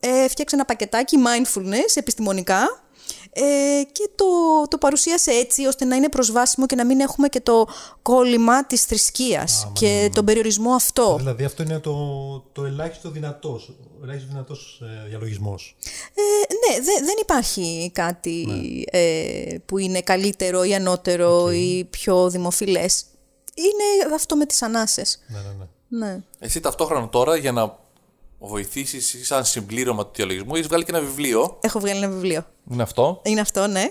[0.00, 2.79] ε, φτιάξε ένα πακετάκι mindfulness επιστημονικά
[3.32, 3.42] ε,
[3.92, 4.24] και το,
[4.68, 7.66] το παρουσίασε έτσι ώστε να είναι προσβάσιμο και να μην έχουμε και το
[8.02, 11.14] κόλλημα της θρησκείας και τον περιορισμό αυτό.
[11.18, 11.94] Δηλαδή αυτό είναι το,
[12.52, 13.68] το ελάχιστο δυνατός,
[14.00, 15.76] ο ελάχιστος δυνατός ε, διαλογισμός.
[16.14, 16.22] Ε,
[16.54, 18.46] ναι, δε- δεν υπάρχει κάτι
[18.90, 23.04] ε, που είναι καλύτερο ή ανώτερο ή πιο δημοφιλές.
[23.54, 25.22] Είναι αυτό με τις ανάσες.
[25.26, 25.64] Ναι, ναι, ναι.
[26.06, 26.20] Ναι.
[26.38, 27.78] Εσύ ταυτόχρονα τώρα για να
[28.46, 31.58] βοηθήσεις σαν συμπλήρωμα του διαλογισμού, έχεις βγάλει και ένα βιβλίο.
[31.60, 32.44] Έχω βγάλει ένα βιβλίο.
[32.70, 33.90] Είναι αυτό; Είναι αυτό, ναι.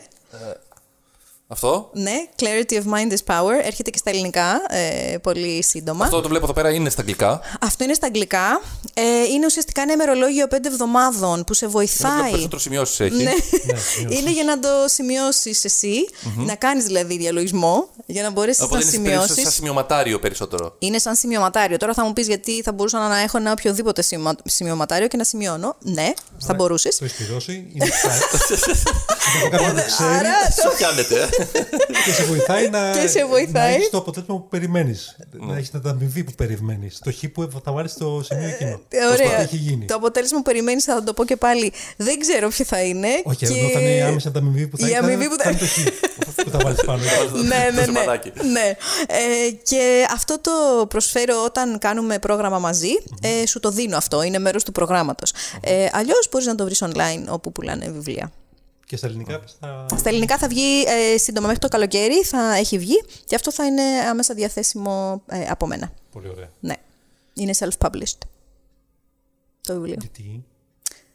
[1.51, 3.53] Αυτό; Ναι, Clarity of Mind is Power.
[3.63, 6.05] Έρχεται και στα ελληνικά ε, πολύ σύντομα.
[6.05, 7.41] Αυτό το βλέπω εδώ πέρα είναι στα αγγλικά.
[7.61, 8.61] Αυτό είναι στα αγγλικά.
[8.93, 12.31] Ε, είναι ουσιαστικά ένα ημερολόγιο πέντε εβδομάδων που σε Βλέπω βοηθάει.
[12.31, 13.23] περισσότερο σημειώσεις έχει.
[13.23, 13.31] Ναι.
[13.51, 14.19] σημειώσεις.
[14.19, 18.89] είναι για να το σημειώσεις εσύ, να κάνεις δηλαδή διαλογισμό, για να μπορέσεις Οπότε να
[18.89, 19.43] είναι περισσότερο σημειώσεις.
[19.43, 20.75] σαν σημειωματάριο περισσότερο.
[20.79, 21.77] Είναι σαν σημειωματάριο.
[21.77, 25.23] Τώρα θα μου πεις γιατί θα μπορούσα να έχω ένα οποιοδήποτε σημειωμα- σημειωματάριο και να
[25.23, 25.75] σημειώνω.
[25.79, 26.97] Ναι, θα μπορούσες.
[26.97, 31.29] Το έχεις πληρώσει, είναι κάτι που το ξέρεις Άρα Σου πιάνετε.
[31.39, 31.45] Ε.
[32.05, 33.69] και σε βοηθάει να, Και σε βοηθάει.
[33.69, 35.17] να έχεις το αποτέλεσμα που περιμένεις.
[35.31, 36.99] Να έχεις την ανταμοιβή που περιμένεις.
[37.03, 38.69] Το χ που θα βάλεις στο σημείο εκείνο.
[38.89, 39.35] Ε, Πώς Ωραία.
[39.35, 39.85] το έχει γίνει.
[39.85, 41.71] Το αποτέλεσμα που περιμένεις θα το πω και πάλι.
[41.97, 43.07] Δεν ξέρω ποιο θα είναι.
[43.23, 43.45] Όχι, και...
[43.45, 45.59] εδώ θα είναι η άμεση ανταμοιβή που θα, Η θα- αμοιβή που θα- θα είναι
[45.59, 47.01] το χ που θα βάλεις πάνω.
[47.33, 47.83] ναι, ναι, ναι.
[47.83, 48.31] σημαδάκι.
[48.51, 48.75] ναι.
[49.07, 52.89] Ε, και αυτό το προσφέρω όταν κάνουμε πρόγραμμα μαζί.
[53.21, 54.23] Ε, σου το δίνω αυτό.
[54.23, 55.33] Είναι μέρος του προγράμματος.
[55.61, 58.31] Ε, Αλλιώς μπορείς να το βρεις online όπου πουλάνε βιβλία.
[58.89, 59.85] Και στα ελληνικά πες θα...
[59.97, 63.65] Στα ελληνικά θα βγει ε, σύντομα μέχρι το καλοκαίρι, θα έχει βγει και αυτό θα
[63.65, 65.91] είναι άμεσα διαθέσιμο ε, από μένα.
[66.11, 66.49] Πολύ ωραία.
[66.59, 66.75] Ναι.
[67.33, 68.17] Είναι self-published
[69.61, 69.95] το βιβλίο.
[69.99, 70.43] Γιατί;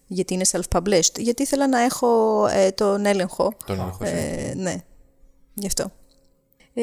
[0.07, 1.19] Γιατί είναι self-published.
[1.19, 3.53] Γιατί ήθελα να έχω ε, τον έλεγχο.
[3.67, 4.77] Τον έλεγχο, Ε, ναι.
[5.55, 5.93] Γι' αυτό.
[6.77, 6.83] Ε,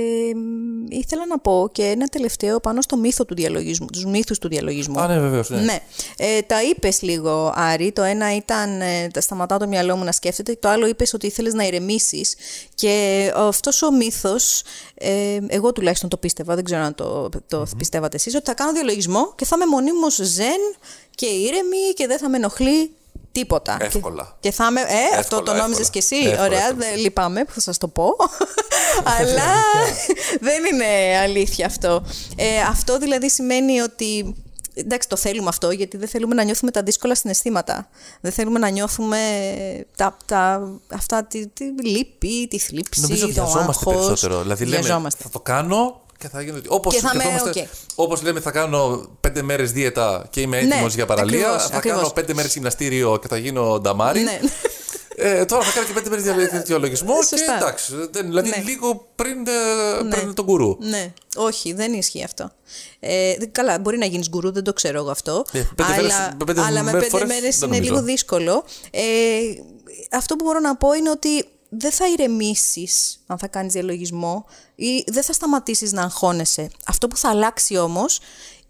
[0.89, 4.99] ήθελα να πω και ένα τελευταίο πάνω στο μύθο του διαλογισμού, τους μύθους του διαλογισμού.
[4.99, 5.59] Α, ναι, βεβαίως, ναι.
[5.59, 5.79] ναι.
[6.17, 7.91] Ε, τα είπες λίγο, Άρη.
[7.91, 10.55] Το ένα ήταν ε, τα σταματάω το μυαλό μου να σκέφτεται.
[10.59, 12.35] Το άλλο είπες ότι ήθελες να ηρεμήσεις.
[12.75, 14.63] Και αυτός ο μύθος,
[14.93, 18.71] ε, εγώ τουλάχιστον το πίστευα, δεν ξέρω αν το, το πιστεύατε εσείς, ότι θα κάνω
[18.71, 20.75] διαλογισμό και θα είμαι μονίμως ζεν
[21.15, 22.91] και ήρεμη και δεν θα με ενοχλεί
[23.31, 23.77] τίποτα.
[23.79, 24.23] Εύκολα.
[24.39, 24.81] Και, και θα είμαι.
[24.81, 26.15] Ε, αυτό το νόμιζες κι εσύ.
[26.39, 28.15] Ωραία, δεν λυπάμαι που θα σας το πω.
[29.19, 29.53] Αλλά
[30.47, 32.03] δεν είναι αλήθεια αυτό.
[32.35, 34.35] Ε, αυτό δηλαδή σημαίνει ότι.
[34.73, 37.89] Εντάξει, το θέλουμε αυτό, γιατί δεν θέλουμε να νιώθουμε τα δύσκολα συναισθήματα.
[38.21, 39.17] Δεν θέλουμε να νιώθουμε
[39.95, 43.95] τα, τα, αυτά, τη, τη λύπη, τη θλίψη, Νομίζω το άγχος.
[43.95, 44.41] περισσότερο.
[44.41, 46.61] Δηλαδή λέμε, θα το κάνω και θα γίνει.
[46.67, 47.65] Όπως okay.
[47.95, 51.39] όπως λέμε, θα κάνω πέντε μέρες δίαιτα και είμαι έτοιμος ναι, για παραλία.
[51.45, 51.97] Ακριβώς, θα ακριβώς.
[51.99, 54.19] κάνω πέντε μέρες γυμναστήριο και θα γίνω νταμάρι.
[54.21, 54.39] Ναι.
[55.15, 57.55] Ε, τώρα θα κάνω και πέντε μέρες διαλογισμό και Σωστά.
[57.55, 57.93] εντάξει.
[58.11, 58.63] Δεν, δηλαδή Ναι.
[58.65, 60.77] λίγο πριν, ε, πριν τον γκουρού.
[60.79, 62.51] Ναι, όχι, δεν ισχύει αυτό.
[62.99, 65.45] Ε, δε- καλά, μπορεί να γίνεις γκουρού, δεν το ξέρω εγώ αυτό.
[65.51, 67.93] Ε, πέντε αλλά, μέρες- πέντε αλλά με μέρες πέντε φορές μέρες δεν είναι νομίζω.
[67.93, 68.63] λίγο δύσκολο.
[68.91, 69.01] Ε,
[70.11, 74.45] αυτό που μπορώ να πω είναι ότι δεν θα ηρεμήσεις αν θα κάνεις διαλογισμό
[74.75, 76.69] ή δεν θα σταματήσεις να αγχώνεσαι.
[76.87, 78.19] Αυτό που θα αλλάξει όμως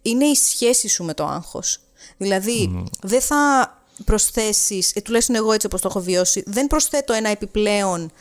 [0.02, 1.80] είναι η σχέση σου με το άγχος.
[2.18, 3.74] Δηλαδή, δεν θα
[4.06, 8.12] προσθέσεις, ε, τουλάχιστον εγώ έτσι όπως το έχω βιώσει, δεν προσθέτω ένα επιπλέον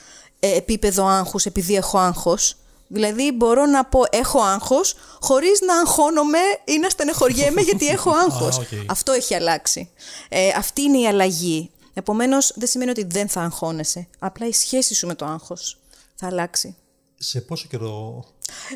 [0.40, 2.56] ε, επίπεδο άγχους επειδή έχω άγχος.
[2.88, 8.58] Δηλαδή μπορώ να πω έχω άγχος χωρίς να αγχώνομαι ή να στενεχωριέμαι γιατί έχω άγχος.
[8.58, 8.66] οκ.
[8.86, 9.90] Αυτό έχει αλλάξει.
[10.28, 11.70] Ε, αυτή είναι η αλλαγή.
[12.00, 14.08] Επομένως δεν σημαίνει ότι δεν θα αγχώνεσαι.
[14.18, 15.78] Απλά η σχέση σου με το άγχος
[16.14, 16.76] θα αλλάξει.
[17.18, 18.24] Σε πόσο καιρό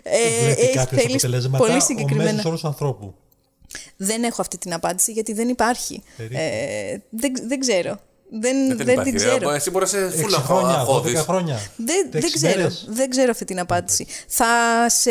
[0.02, 2.30] Ε, βλέπει ε, κάποιος θέλεις αποτελέσματα πολύ ο συγκεκριμένα.
[2.30, 3.14] μέσος όρος ανθρώπου;
[3.96, 6.02] Δεν έχω αυτή την απάντηση γιατί δεν υπάρχει.
[6.16, 6.36] Περίπου.
[6.38, 7.98] Ε, δεν, δεν ξέρω.
[8.41, 9.11] Δεν, Δεν, δεν, υπάρχει.
[9.12, 9.26] την ρε.
[9.28, 9.51] ξέρω.
[9.51, 11.20] Εσύ μπορεί να είσαι Έξι φούλα χρόνια, αγχώδης.
[11.20, 11.59] 12 χρόνια.
[11.76, 12.85] Δεν, δεν, έξι ξέρω, μέρες.
[12.89, 14.07] δεν ξέρω αυτή την απάντηση.
[14.28, 14.47] Θα
[14.89, 15.11] σε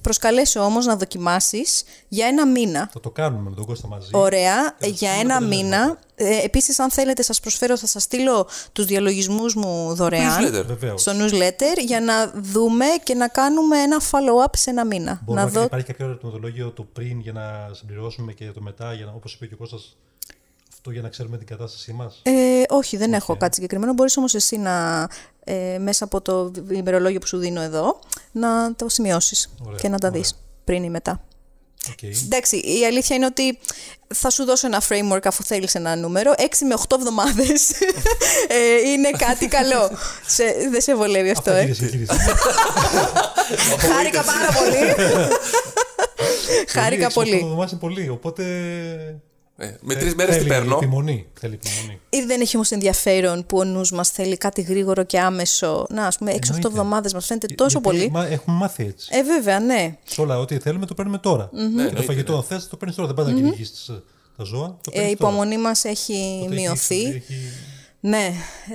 [0.00, 2.90] προσκαλέσω όμως να δοκιμάσεις για ένα μήνα.
[2.92, 4.08] Θα το κάνουμε με τον Κώστα μαζί.
[4.12, 5.78] Ωραία, Και θα για στείλουμε ένα αποτελέσματα.
[5.86, 5.98] μήνα.
[6.16, 10.64] Ε, επίσης, αν θέλετε, σας προσφέρω, θα σας στείλω τους διαλογισμούς μου δωρεάν Newsletter.
[10.66, 11.00] Βεβαίως.
[11.00, 15.20] στο newsletter για να δούμε και να κάνουμε ένα follow-up σε ένα μήνα.
[15.24, 18.92] Μπορούμε να να δω υπάρχει κάποιο ερωτηματολόγιο το πριν για να συμπληρώσουμε και το μετά,
[18.92, 19.96] για να, όπως είπε και ο Κώστας,
[20.86, 23.92] αυτό για να ξέρουμε την κατάστασή μας; Ε, όχι, δεν έχω κάτι συγκεκριμένο.
[23.92, 25.08] Μπορείς όμως εσύ να,
[25.44, 27.98] ε, μέσα από το ημερολόγιο που σου δίνω εδώ,
[28.32, 30.20] να το σημειώσεις Ωραία, και να τα ωραία.
[30.20, 31.20] δεις πριν ή μετά.
[31.90, 32.02] Οκ.
[32.02, 33.58] Εντάξει, η αλήθεια είναι ότι
[34.14, 36.32] θα σου δώσω ένα framework αφού θέλεις ένα νούμερο.
[36.36, 37.70] 6 με 8 εβδομάδες
[38.48, 39.90] ε, είναι κάτι καλό.
[40.26, 42.14] σε, δεν σε βολεύει αυτό, Αυτά ε; γύρισε, γύρισε.
[43.78, 44.94] Χάρηκα πάρα πολύ.
[46.68, 47.34] Χάρηκα Αυτό πολύ.
[47.34, 48.44] εβδομάδες είναι πολύ, οπότε...
[49.56, 50.76] Ε, με τρεις μέρες τι θέλει παίρνω.
[50.76, 51.26] Επιμονή.
[51.40, 52.00] Θέλει επιμονή.
[52.10, 55.86] Ή δεν έχει όμως ενδιαφέρον που ο νους μας θέλει κάτι γρήγορο και άμεσο.
[55.90, 56.68] Να, ας πούμε, 6-8 Εννοείται.
[56.68, 58.10] εβδομάδες μας φαίνεται τόσο Γιατί πολύ.
[58.10, 59.08] μα- έχουμε μάθει έτσι.
[59.12, 59.96] Ε, βέβαια, ναι.
[60.04, 61.44] Σε όλα ό,τι θέλουμε το παίρνουμε τώρα.
[61.52, 63.12] Και το εννοείται, φαγητό, αν θες, το παίρνεις τώρα.
[63.14, 64.02] Δεν πάει να κυνηγήσεις ε,
[64.36, 64.66] τα ζώα.
[64.80, 65.30] Το Ε, η παίρνεις τώρα.
[65.32, 66.94] υπομονή μας έχει Οπότε μειωθεί.
[67.04, 67.34] έχει- έχει-
[68.00, 68.32] Ναι.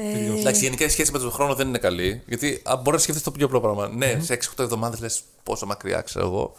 [0.10, 0.40] Ε, τελειώσει.
[0.40, 2.22] Εντάξει, γενικά η σχέση με τον χρόνο δεν είναι καλή.
[2.28, 3.88] Γιατί α, μπορείς να σκεφτείς το πιο απλό πράγμα.
[3.88, 6.56] Ναι, σε 6-8 εβδομάδες λες πόσο μακριά ξέρω εγώ.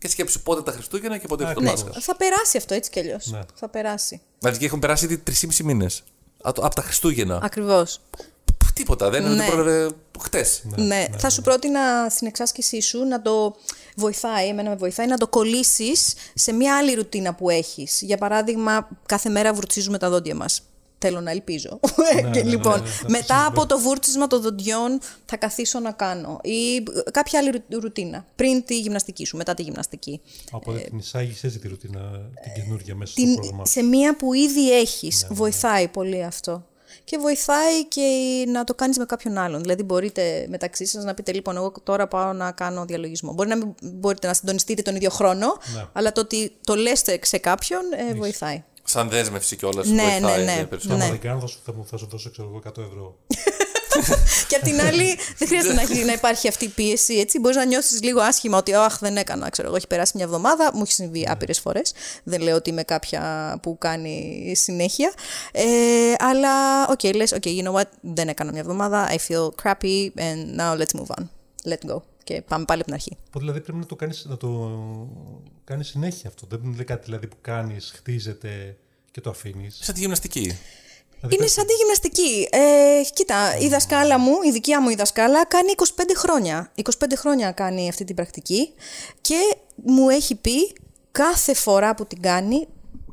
[0.00, 1.82] Και σκέψου πότε τα Χριστούγεννα και πότε το Ακριβώς.
[1.84, 2.00] Πάσχα.
[2.00, 3.26] θα περάσει αυτό έτσι κι αλλιώς.
[3.26, 3.40] Ναι.
[3.54, 4.20] Θα περάσει.
[4.38, 6.02] Δηλαδή και έχουν περάσει ήδη 3,5 μήνες.
[6.42, 7.40] Από τα Χριστούγεννα.
[7.42, 8.00] Ακριβώς.
[8.44, 9.28] Π, Τίποτα, δεν Ναι.
[9.28, 9.90] είναι πρόλαβε
[10.20, 10.62] χτες.
[10.76, 13.56] Ναι, θα σου πρότεινα στην εξάσκησή σου να το
[13.96, 18.00] βοηθάει, εμένα με βοηθάει, να το κολλήσεις σε μια άλλη ρουτίνα που έχεις.
[18.02, 20.62] Για παράδειγμα, κάθε μέρα βουρτσίζουμε τα δόντια μας.
[21.02, 21.80] Θέλω να ελπίζω.
[22.32, 25.92] και ναι, λοιπόν, ναι, ναι, θα μετά από το βούρτσισμα των δοντιών θα καθίσω να
[25.92, 26.40] κάνω.
[26.42, 26.82] Ή
[27.12, 28.24] κάποια άλλη ρουτ- ρουτίνα.
[28.36, 30.20] Πριν τη γυμναστική σου, μετά τη γυμναστική.
[30.50, 32.00] Οπότε την εισάγεις έτσι τη ρουτίνα,
[32.42, 33.64] την καινούργια μέσα στο Την, πρόγραμμα.
[33.66, 35.22] σε μία που ήδη έχεις.
[35.28, 36.64] Ναι, Βοηθάει πολύ αυτό.
[37.04, 38.06] Και βοηθάει και
[38.48, 39.60] να το κάνεις με κάποιον άλλον.
[39.60, 43.32] Δηλαδή μπορείτε μεταξύ σας να πείτε λοιπόν εγώ τώρα πάω να κάνω διαλογισμό.
[43.32, 45.84] Μπορεί να μην μπορείτε να συντονιστείτε τον ίδιο χρόνο, Ναι.
[45.92, 47.80] αλλά το ότι το λέστε σε κάποιον
[48.10, 48.64] ε, βοηθάει.
[48.90, 49.86] Σαν δέσμευση κιόλας.
[49.86, 50.64] Ναι, βοηθάει ναι, ε, ναι.
[50.64, 51.00] περισσότερο.
[51.00, 51.10] Αν Ναι.
[51.10, 53.16] δεν κάνω, θα σου, θα, μου- θα σου δώσω ξέρω, εγώ 100 ευρώ.
[54.48, 57.14] και απ' την άλλη δεν χρειάζεται να, έχει- να υπάρχει αυτή η πίεση.
[57.14, 57.38] Έτσι.
[57.38, 60.70] Μπορείς να νιώσεις λίγο άσχημα ότι αχ δεν έκανα, ξέρω εγώ, έχει περάσει μια εβδομάδα,
[60.74, 61.92] μου έχει συμβεί άπειρες φορές.
[62.24, 65.12] Δεν λέω ότι είμαι κάποια που κάνει συνέχεια.
[65.52, 65.64] Ε,
[66.18, 70.08] αλλά, οκ, okay, λες, okay, you know what, δεν έκανα μια εβδομάδα, I feel crappy
[70.16, 71.28] and now let's move on.
[71.68, 71.96] Let go.
[72.30, 73.16] Και πάμε πάλι από την αρχή.
[73.26, 74.78] Οπότε δηλαδή πρέπει να το κάνεις, να το
[75.64, 76.46] κάνεις συνέχεια αυτό.
[76.50, 78.76] Δεν είναι κάτι δηλαδή, που κάνεις, χτίζεται
[79.10, 79.78] και το αφήνεις.
[79.82, 80.58] Σαν τη γυμναστική.
[81.16, 82.48] Δηλαδή, Είναι σαν τη γυμναστική.
[82.50, 85.84] Ε, κοίτα, η δασκάλα μου, η δικιά μου η δασκάλα, κάνει 25
[86.16, 86.72] χρόνια.
[86.74, 88.72] 25 χρόνια κάνει αυτή την πρακτική
[89.20, 90.72] και μου έχει πει
[91.10, 92.68] κάθε φορά που την κάνει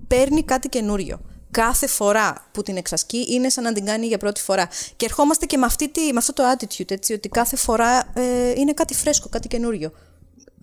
[0.07, 1.21] παίρνει κάτι καινούριο.
[1.61, 4.69] Κάθε φορά που την εξασκεί είναι σαν να την κάνει για πρώτη φορά.
[4.95, 8.51] Και ερχόμαστε και με, αυτή τη, με αυτό το attitude, έτσι, ότι κάθε φορά ε,
[8.55, 9.91] είναι κάτι φρέσκο, κάτι καινούριο.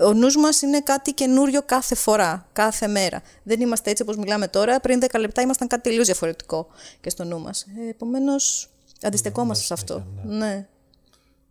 [0.01, 3.23] Ο νους μας είναι κάτι καινούριο κάθε φορά, κάθε μέρα.
[3.43, 4.81] Δεν είμαστε έτσι όπως μιλάμε τώρα.
[4.81, 6.67] Πριν 10 λεπτά ήμασταν κάτι τελείως διαφορετικό
[7.01, 7.67] και στο νου μας.
[7.87, 8.71] Ε, επομένως,
[9.03, 10.07] αντιστεκόμαστε σε αυτό.
[10.25, 10.67] Ναι.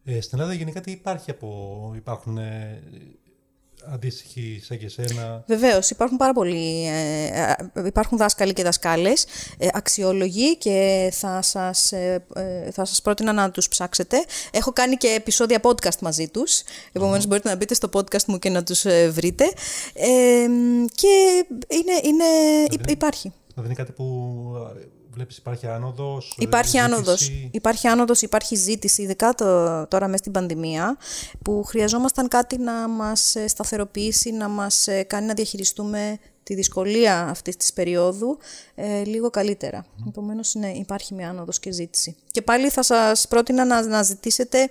[0.05, 1.91] Ε, στην Ελλάδα γενικά τι υπάρχει από...
[1.95, 2.83] Υπάρχουν ε,
[3.91, 5.43] αντίστοιχοι σαν και εσένα.
[5.47, 6.87] Βεβαίως, υπάρχουν πάρα πολλοί.
[6.87, 9.25] Ε, ε, υπάρχουν δάσκαλοι και δασκάλες,
[9.57, 14.25] ε, αξιόλογοι και θα σας ε, ε, θα σας πρότεινα να τους ψάξετε.
[14.51, 16.61] Έχω κάνει και επεισόδια podcast μαζί τους.
[16.91, 19.43] Επομένως, μπορείτε να μπείτε στο podcast μου και να τους βρείτε.
[19.93, 20.47] Ε,
[20.95, 22.23] και είναι, είναι,
[22.87, 23.33] υπάρχει.
[23.53, 24.05] Δηλαδή είναι κάτι που
[25.13, 26.35] βλέπεις υπάρχει άνοδος.
[26.37, 27.31] Υπάρχει ζήτηση; άνοδος.
[27.51, 29.45] Υπάρχει άνοδος, υπάρχει ζήτηση, ειδικά το,
[29.87, 30.97] τώρα μέσα στην πανδημία,
[31.43, 37.27] που χρειαζόμασταν κάτι να μας ε, σταθεροποιήσει, να μας ε, κάνει να διαχειριστούμε τη δυσκολία
[37.27, 38.37] αυτής της περίοδου
[38.75, 39.85] ε, λίγο καλύτερα.
[39.85, 40.07] Mm.
[40.07, 42.15] Επομένως, ναι, υπάρχει μια άνοδος και ζήτηση.
[42.31, 44.69] Και πάλι θα σας πρότεινα να, να ζητήσετε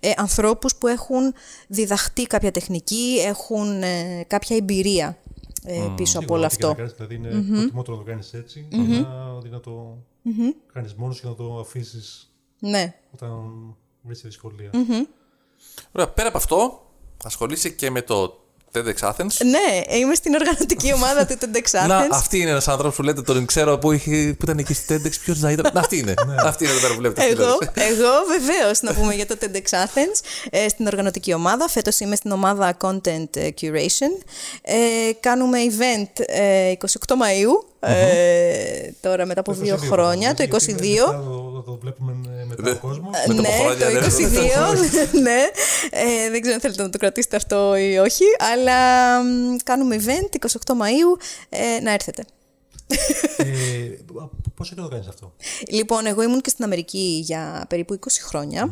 [0.00, 1.34] ε, ανθρώπους που έχουν
[1.66, 5.18] διδαχτεί κάποια τεχνική, έχουν ε, κάποια εμπειρία
[5.64, 6.74] ε, πίσω από όλο αυτό.
[6.74, 7.52] Κάνεις, δηλαδή είναι mm-hmm.
[7.54, 9.04] προτιμότερο να το κάνεις έτσι, mm-hmm.
[9.38, 10.54] αντί να το mm-hmm.
[10.72, 12.94] κάνεις μόνος και να το αφήσεις ναι.
[13.14, 13.40] όταν
[14.02, 14.70] βρεις τη δυσκολία.
[15.92, 16.90] Ωραία, πέρα από αυτό,
[17.24, 18.39] ασχολείσαι και με το
[18.72, 19.36] TEDx Athens.
[19.44, 21.86] Ναι, είμαι στην οργανωτική ομάδα του TEDx Athens.
[21.86, 25.00] Να, αυτή είναι ένας άνθρωπος που λέτε τον ξέρω που, είχε, που ήταν εκεί στη
[25.04, 25.12] TEDx.
[25.24, 25.70] Ποιος να ήταν.
[25.74, 26.14] Να, αυτή είναι.
[26.44, 27.26] αυτή είναι εδώ πέρα που βλέπετε.
[27.26, 31.68] Εγώ, εγώ βεβαίως να πούμε για το TEDx Athens ε, στην οργανωτική ομάδα.
[31.68, 34.24] Φέτος είμαι στην ομάδα Content Curation.
[34.62, 34.76] Ε,
[35.20, 36.72] κάνουμε event ε,
[37.06, 40.56] 28 Μαΐου ε, τώρα μετά από δύο χρόνια, το 22.
[41.56, 42.16] Θα το βλέπουμε
[42.48, 43.10] μετά τον κόσμο.
[43.26, 43.84] ναι, το
[45.12, 45.20] 22.
[45.26, 45.40] ναι,
[45.90, 48.76] ε, δεν ξέρω αν θέλετε να το κρατήσετε αυτό ή όχι, αλλά
[49.64, 52.24] κάνουμε event 28 Μαΐου, ε, να έρθετε.
[53.36, 53.44] ε,
[54.56, 55.32] πόσο καιρό το κάνεις αυτό;
[55.68, 58.70] Λοιπόν, εγώ ήμουν και στην Αμερική για περίπου 20 χρόνια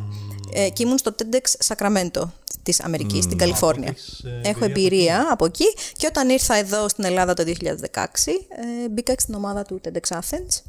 [0.52, 2.22] ε, και ήμουν στο TEDx Sacramento
[2.68, 3.94] της Αμερικής, στην Καλιφόρνια.
[4.42, 5.64] ε, Έχω εμπειρία από εκεί
[5.96, 7.46] και όταν ήρθα εδώ στην Ελλάδα το 2016
[8.84, 10.62] ε, μπήκα στην ομάδα του TEDx Athens.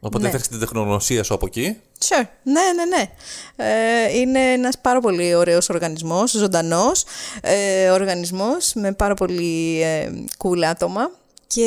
[0.00, 0.28] Οπότε Ναι.
[0.28, 1.76] έφερε την τεχνογνωσία σου από εκεί.
[1.98, 2.26] Sure.
[2.42, 3.10] Ναι, ναι, ναι.
[3.56, 7.04] Ε, είναι ένας πάρα πολύ ωραίος οργανισμός, ζωντανός
[7.42, 11.10] ε, οργανισμός με πάρα πολύ ε, cool άτομα
[11.46, 11.64] και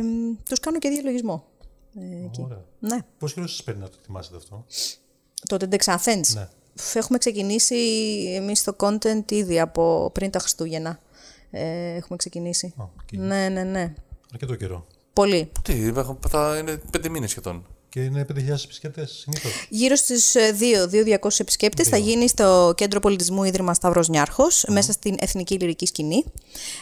[0.00, 0.04] ε,
[0.48, 1.44] τους κάνω και διαλογισμό.
[2.00, 2.42] Ε, εκεί.
[2.44, 2.64] Ωραία.
[2.78, 2.96] Ναι.
[3.18, 4.64] Πόσο καιρό σας παίρνει να το ετοιμάσετε αυτό;
[5.48, 6.28] Το TEDx Athens.
[6.34, 6.48] Ναι.
[6.74, 7.76] Φ, Έχουμε ξεκινήσει
[8.36, 10.98] εμείς το content ήδη από πριν τα Χριστούγεννα.
[11.50, 12.74] Ε, έχουμε ξεκινήσει.
[12.76, 13.18] Α, οκ.
[13.20, 13.92] Ναι, ναι, ναι.
[14.32, 14.86] Αρκετό καιρό.
[15.12, 15.50] Πολύ.
[15.62, 17.66] Τι, έχω- θα είναι πέντε μήνες σχεδόν.
[17.88, 19.66] Και είναι 5.000 επισκέπτες συνήθως.
[19.68, 20.56] Γύρω στις ε,
[21.20, 26.24] 2-200 επισκέπτες θα γίνει στο Κέντρο Πολιτισμού Ίδρυμα Σταύρος Νιάρχος, μέσα στην Εθνική Λυρική Σκηνή.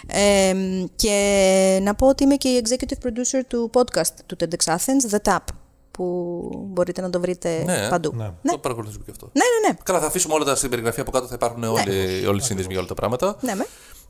[0.06, 0.54] Ε,
[0.96, 5.18] και να πω ότι είμαι και η executive producer του podcast του TEDx Athens, The
[5.32, 5.38] Tap,
[5.98, 8.12] που μπορείτε να το βρείτε Ναι, παντού.
[8.16, 8.50] ναι.
[8.50, 9.30] Το παρακολουθήσουμε και αυτό.
[9.32, 9.68] ναι, ναι.
[9.68, 9.76] ναι.
[9.82, 12.70] Καλά, θα αφήσουμε όλα τα στην περιγραφή από κάτω, θα υπάρχουν όλοι, όλοι οι σύνδεσμοι
[12.72, 13.36] για όλα τα πράγματα.
[13.40, 13.66] ναι με.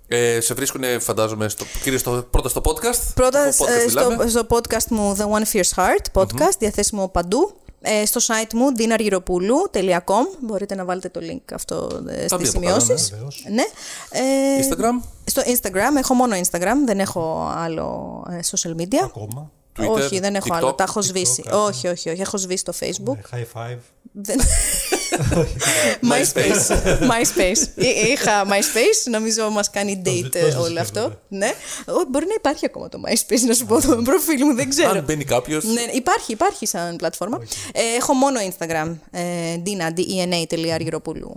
[0.08, 3.12] Ε, σε βρίσκουν, φαντάζομαι, στο, κυρίως στο, πρώτα στο podcast.
[3.14, 4.28] Πρώτα Στο podcast ε, μιλάμε.
[4.28, 7.52] στο, στο podcast μου The One Fierce Heart, podcast, διαθέσιμο παντού.
[7.80, 12.56] Ε, στο site μου dinaryropoulou.com μπορείτε να βάλετε το link αυτό ε, Θα μπει στις
[12.56, 13.10] από κάτω, σημειώσεις.
[13.10, 13.44] Βεβαίως.
[13.50, 13.62] Ναι.
[14.10, 14.20] Ε,
[14.68, 19.02] Instagram, Στο Instagram, έχω μόνο Instagram, δεν έχω άλλο ε, social media.
[19.04, 19.50] Ακόμα.
[19.80, 20.74] Twitter, όχι, δεν έχω TikTok, άλλο.
[20.74, 21.42] Τα έχω TikTok, σβήσει.
[21.42, 21.56] κάτι.
[21.56, 22.20] όχι, όχι, όχι.
[22.20, 23.16] Έχω σβήσει το Facebook.
[23.32, 23.78] Ε, High five.
[24.12, 24.40] Δεν-
[26.10, 26.70] MySpace.
[27.10, 27.66] MySpace.
[27.76, 31.00] Εί- Είχα MySpace, νομίζω μας κάνει Το date ζη- το ε, ζήσεις όλο και αυτό.
[31.00, 31.46] αυτό, Ναι.
[31.86, 34.90] Ω, Μπορεί να υπάρχει ακόμα το MySpace, να σου πω το προφίλ μου, δεν ξέρω.
[34.90, 35.64] αν μπαίνει κάποιος.
[35.64, 37.38] Ναι, υπάρχει, υπάρχει σαν πλατφόρμα.
[37.72, 38.94] Ε, έχω μόνο Instagram.
[39.10, 39.22] Ε,
[39.66, 41.32] Dina, D-E-N-A.Aryropoulou,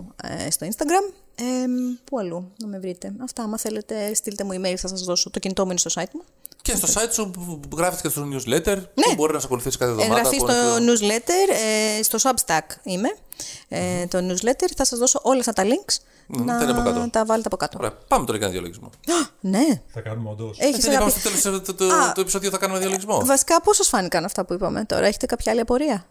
[0.46, 1.12] ε, στο Instagram.
[1.34, 1.44] Ε,
[2.04, 3.12] πού αλλού να με βρείτε.
[3.22, 5.30] Αυτά, άμα θέλετε, στείλτε μου email, θα σας δώσω.
[5.30, 6.22] Το κινητό μου είναι στο site μου.
[6.62, 9.78] Και στο site σου που που γράφεις και στο newsletter που μπορεί να σε ακολουθήσει
[9.78, 10.16] κάθε εβδομάδα.
[10.16, 11.54] Εγγραφή από στο ένα πιο- newsletter,
[11.98, 13.08] ε, στο Substack είμαι.
[13.68, 15.94] Ε, το newsletter, θα σας δώσω όλα αυτά τα links
[16.36, 16.98] τα είναι από κάτω.
[16.98, 17.78] να τα βάλετε από κάτω.
[17.80, 18.90] Ωραία, πάμε τώρα για ένα διαλογισμό.
[19.40, 20.58] Ναι, Θα κάνουμε όντως.
[20.58, 21.20] έχεις Δεν είπαμε αγαπη...
[21.20, 22.12] στο τέλος του Α.
[22.12, 23.20] του επεισοδίου θα κάνουμε διαλογισμό.
[23.24, 26.06] Βασικά, πώς σας φάνηκαν αυτά που είπαμε τώρα, έχετε κάποια άλλη απορία;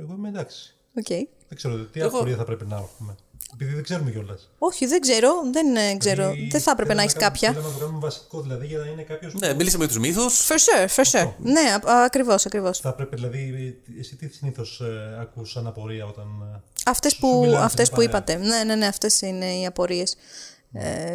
[0.00, 0.74] Εγώ είμαι εντάξει.
[0.98, 1.06] Οκ.
[1.48, 3.14] Δεν ξέρω τι Εγώ- απορία θα πρέπει να έχουμε.
[3.52, 4.50] Επειδή δεν ξέρουμε κιόλας.
[4.58, 6.32] Όχι, δεν ξέρω, δεν ε, ξέρω.
[6.50, 7.48] δεν θα έπρεπε να έχεις κάποια.
[7.52, 9.34] Θέλαμε να το κάνουμε βασικό δηλαδή για να είναι κάποιος.
[9.34, 10.46] Ναι, μίλησαμε για τους μύθους.
[10.48, 11.32] For sure, for sure.
[11.38, 12.78] Ναι, α- ακριβώς, ακριβώς.
[12.78, 13.76] Θα πρέπει δηλαδή.
[13.98, 16.26] Εσύ τι συνήθως ε, ακούς σαν απορία όταν.
[16.54, 18.20] ε, Αυτές Σου που, μιλάνε αυτές στην που παρέα.
[18.20, 18.46] είπατε.
[18.56, 20.16] Ναι, ναι, ναι, αυτές είναι οι απορίες ε,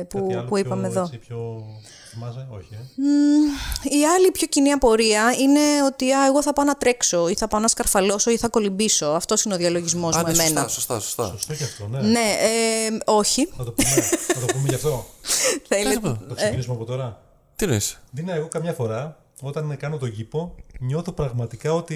[0.10, 1.02] που, κάτι άλλο που είπαμε πιο, εδώ.
[1.02, 1.66] Έτσι, πιο...
[2.10, 2.68] Θυμάσαι, όχι.
[2.74, 3.98] Ε.
[3.98, 7.48] Η άλλη πιο κοινή απορία είναι ότι α, εγώ θα πάω να τρέξω ή θα
[7.48, 9.06] πάω να σκαρφαλώσω ή θα κολυμπήσω.
[9.06, 10.68] Αυτός είναι ο διαλογισμός Α, μου ναι, εμένα.
[10.68, 11.26] σωστά, σωστά, σωστά.
[11.26, 12.02] Σωστό και αυτό, ναι.
[12.02, 13.50] Ναι, ε, όχι.
[13.58, 13.96] Να το πούμε,
[14.36, 15.06] να το πούμε γι' αυτό.
[15.68, 16.18] Θέλετε.
[16.28, 17.22] Το ξεκινήσουμε από τώρα.
[17.56, 21.96] Τι εννοείς; Δίνα, εγώ καμιά φορά όταν κάνω τον κήπο, νιώθω πραγματικά ότι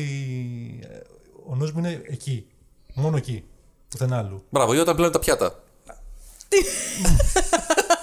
[0.84, 0.98] ε,
[1.50, 2.48] ο νους μου είναι εκεί.
[2.94, 3.44] Μόνο εκεί.
[3.90, 4.44] Πουθενά άλλου.
[4.50, 5.64] Μπράβο, ή όταν πλένουν τα πιάτα.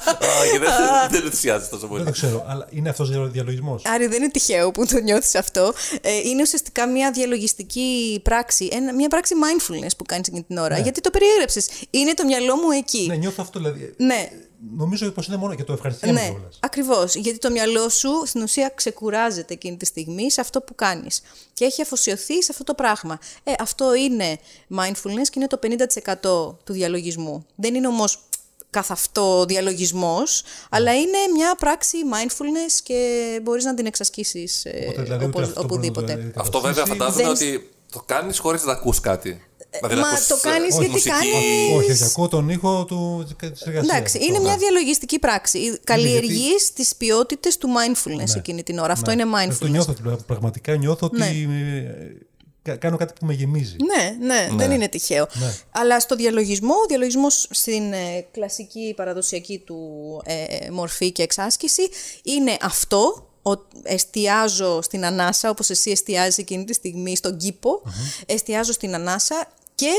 [0.07, 0.71] Α, και δεν,
[1.11, 2.05] δεν ενθουσιάζει τόσο Δεν πολύ.
[2.05, 3.83] το ξέρω, αλλά είναι αυτός ο διαλογισμός.
[3.87, 5.73] Άρη, δεν είναι τυχαίο που το νιώθεις αυτό.
[6.01, 10.79] Ε, είναι ουσιαστικά μια διαλογιστική πράξη, ένα, μια πράξη mindfulness που κάνεις εκείνη την ώρα.
[10.79, 11.69] Γιατί το περιέγραψες.
[11.91, 13.07] Είναι το μυαλό μου εκεί.
[13.09, 13.95] Ναι, νιώθω αυτό δηλαδή.
[13.97, 14.29] Ναι.
[14.77, 16.59] Νομίζω πως είναι μόνο και το ευχαριστιέμαι Ναι, κιόλας.
[16.61, 17.15] ακριβώς.
[17.15, 21.23] Γιατί το μυαλό σου στην ουσία ξεκουράζεται εκείνη τη στιγμή σε αυτό που κάνεις.
[21.53, 23.19] Και έχει αφοσιωθεί σε αυτό το πράγμα.
[23.45, 24.39] Ε, αυτό είναι
[24.79, 27.47] mindfulness και είναι το 50% του διαλογισμού.
[27.55, 28.19] Δεν είναι όμως
[28.73, 32.99] καθ' αυτό διαλογισμός, αλλά είναι μια πράξη mindfulness και
[33.43, 36.33] μπορείς να την εξασκήσεις ε, Οπότε, δηλαδή, ούτε οπως- αυτό μπορεί να το οπουδήποτε.
[36.41, 36.99] Αυτό βέβαια καταστήσει.
[36.99, 39.43] φαντάζομαι Δεν- ότι το κάνεις χωρίς να ακούς κάτι.
[39.81, 41.11] Δηλαδή, να μα ακούς, το ε, κάνεις όχι, γιατί μουσική.
[41.11, 43.95] κάνεις- Όχι, όχι, ακούω τον ήχο του, της εργασίας.
[43.97, 44.43] Εντάξει, είναι Αυτό.
[44.43, 45.81] μια διαλογιστική πράξη.
[45.85, 48.93] Καλλιεργείς τις ποιότητες του mindfulness εκείνη την ώρα.
[48.93, 49.71] Αυτό είναι Αυτό mindfulness.
[49.71, 49.95] νιώθω,
[50.27, 52.27] πραγματικά νιώθω ότι ε, κα-
[52.63, 53.77] κάνω κάτι που με γεμίζει.
[53.85, 55.29] Ναι, ναι, δεν είναι τυχαίο.
[55.71, 59.81] Αλλά στο διαλογισμό, ο διαλογισμός στην ε, κλασική παραδοσιακή του
[60.25, 61.83] ε, μορφή και εξάσκηση
[62.23, 63.51] είναι αυτό, ο,
[63.83, 67.83] εστιάζω στην ανάσα, όπως εσύ εστιάζεις εκείνη τη στιγμή στον κηπο
[68.27, 69.91] εστιάζω στην ανάσα και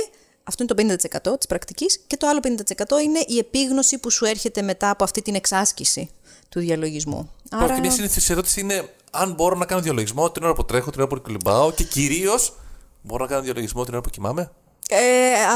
[0.44, 4.26] αυτό είναι το 50% της πρακτικής και το άλλο 50% είναι η επίγνωση που σου
[4.26, 6.10] έρχεται μετά από αυτή την εξάσκηση
[6.50, 7.32] του διαλογισμού.
[7.50, 7.74] Άρα...
[7.74, 11.00] Και μια συνήθιση ερώτηση είναι αν μπορώ να κάνω διαλογισμό την ώρα που τρέχω, την
[11.02, 12.54] ώρα που κολυμπάω και κυρίως
[13.02, 14.52] μπορώ να κάνω διαλογισμό την ώρα που κοιμάμαι;
[14.90, 14.98] Ε,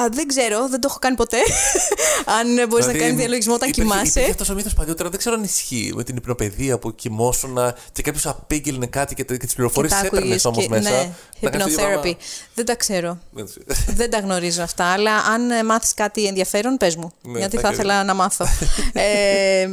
[0.04, 1.38] α, δεν ξέρω, δεν το έχω κάνει ποτέ.
[2.40, 4.10] αν μπορείς να κάνεις διαλογισμό όταν Δηλαδή, υπήρχε- κοιμάσαι.
[4.20, 7.58] Υπήρχε αυτός ο μύθος παλιότερα, δεν ξέρω αν ισχύει με την υπνοπαιδεία που κοιμόσουν
[7.92, 10.90] και κάποιος απήγγειλε κάτι και, και τις πληροφορίες τα έπαιρνες άκουγες όμως και- μέσα.
[10.90, 12.02] Ναι, να κάνεις το ίδιο hypnotherapy.
[12.02, 12.18] πράγμα.
[12.54, 13.18] Δεν τα ξέρω.
[13.32, 13.66] Δεν ξέρω.
[14.00, 17.12] δεν τα γνωρίζω αυτά, αλλά αν ε, μάθεις κάτι ενδιαφέρον, πες μου.
[17.22, 18.46] Ναι, γιατί θα θα και- ήθελα να μάθω.
[18.94, 19.68] ε,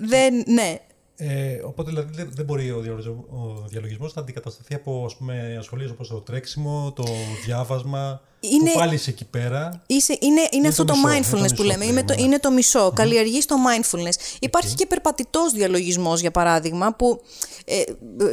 [0.00, 0.78] δεν, ναι.
[1.16, 5.56] Ε, οπότε δηλαδή δεν, δεν μπορεί ο, διαλογισμός, ο διαλογισμός να αντικατασταθεί από ας πούμε,
[5.58, 7.04] ασχολίες όπως το τρέξιμο, το
[7.44, 9.82] διάβασμα, Είναι- που πάλι είσαι εκεί πέρα.
[9.86, 11.84] Είσαι, είναι, είναι, αυτό το το, μισό, είναι το mindfulness μισό που λέμε.
[11.84, 12.28] Είναι το, πράγμα, ναι.
[12.28, 12.92] είναι το μισό.
[12.94, 14.36] Καλλιεργείς το mindfulness.
[14.40, 17.20] Υπάρχει και περπατητός διαλογισμός, για παράδειγμα, που
[17.64, 17.84] ε, ε,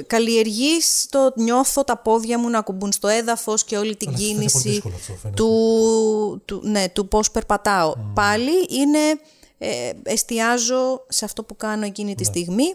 [0.07, 4.35] καλλιεργείς το νιώθω τα πόδια μου να ακουμπούν στο έδαφος και όλη την Αλλά φαίνεται
[4.35, 5.41] πολύ κίνηση δύσκολο αυτό, φαίνεται.
[5.41, 7.93] του, του, ναι, του πώς περπατάω.
[8.13, 8.99] Πάλι είναι,
[9.59, 12.15] ε, εστιάζω σε αυτό που κάνω εκείνη Ναι.
[12.15, 12.65] τη στιγμή.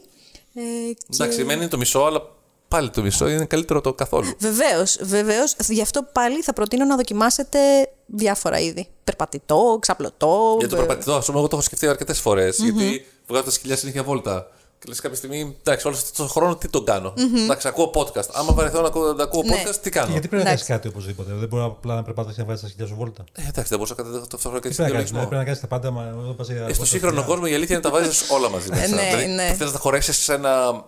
[0.55, 0.61] Ε,
[0.93, 0.97] και...
[1.14, 2.22] Εντάξει, μένει το μισό, αλλά
[2.68, 4.32] πάλι το μισό είναι καλύτερο το καθόλου.
[4.39, 5.55] Βεβαίως, βεβαίως.
[5.68, 7.59] Γι' αυτό πάλι θα προτείνω να δοκιμάσετε
[8.07, 8.89] διάφορα είδη.
[9.05, 10.57] Περπατητό, ξαπλωτό.
[10.59, 12.59] Για το ε, περπατητό, ας πούμε, εγώ το έχω σκεφτεί αρκετές φορές.
[12.59, 14.49] Γιατί βγάζω τα σκυλιά συνέχεια βόλτα.
[14.85, 17.14] Και λες κάποια στιγμή, εντάξει, όλο αυτόν τον χρόνο τι τον κανω
[17.45, 18.28] Εντάξει, ακούω podcast.
[18.32, 19.51] Άμα βαρεθώ να ακούω, να ακούω Ναι.
[19.62, 20.64] podcast, τι Και κάνω; γιατί πρέπει να Εντάξει.
[20.66, 21.32] κάνει κάτι οπωσδήποτε.
[21.32, 23.24] Δεν μπορεί απλά να περπατήσει να βάζει τα σκυλιά σου βόλτα.
[23.32, 25.18] Ε, εντάξει, δεν μπορούσα να κάνω αυτό και Τι στην πρέπει να κάνεις, διαλογισμό.
[25.18, 25.91] πρέπει να κάνεις τα πάντα.
[25.91, 27.35] Μα, όταν πας για Ε, Στο βόλτα σύγχρονο σκυλιά.
[27.35, 28.87] κόσμο η αλήθεια είναι να τα βάζεις όλα μαζί μέσα.
[28.95, 29.55] ναι, δηλαδή, ναι.
[29.59, 30.85] θες να τα χωρέσεις σε ένα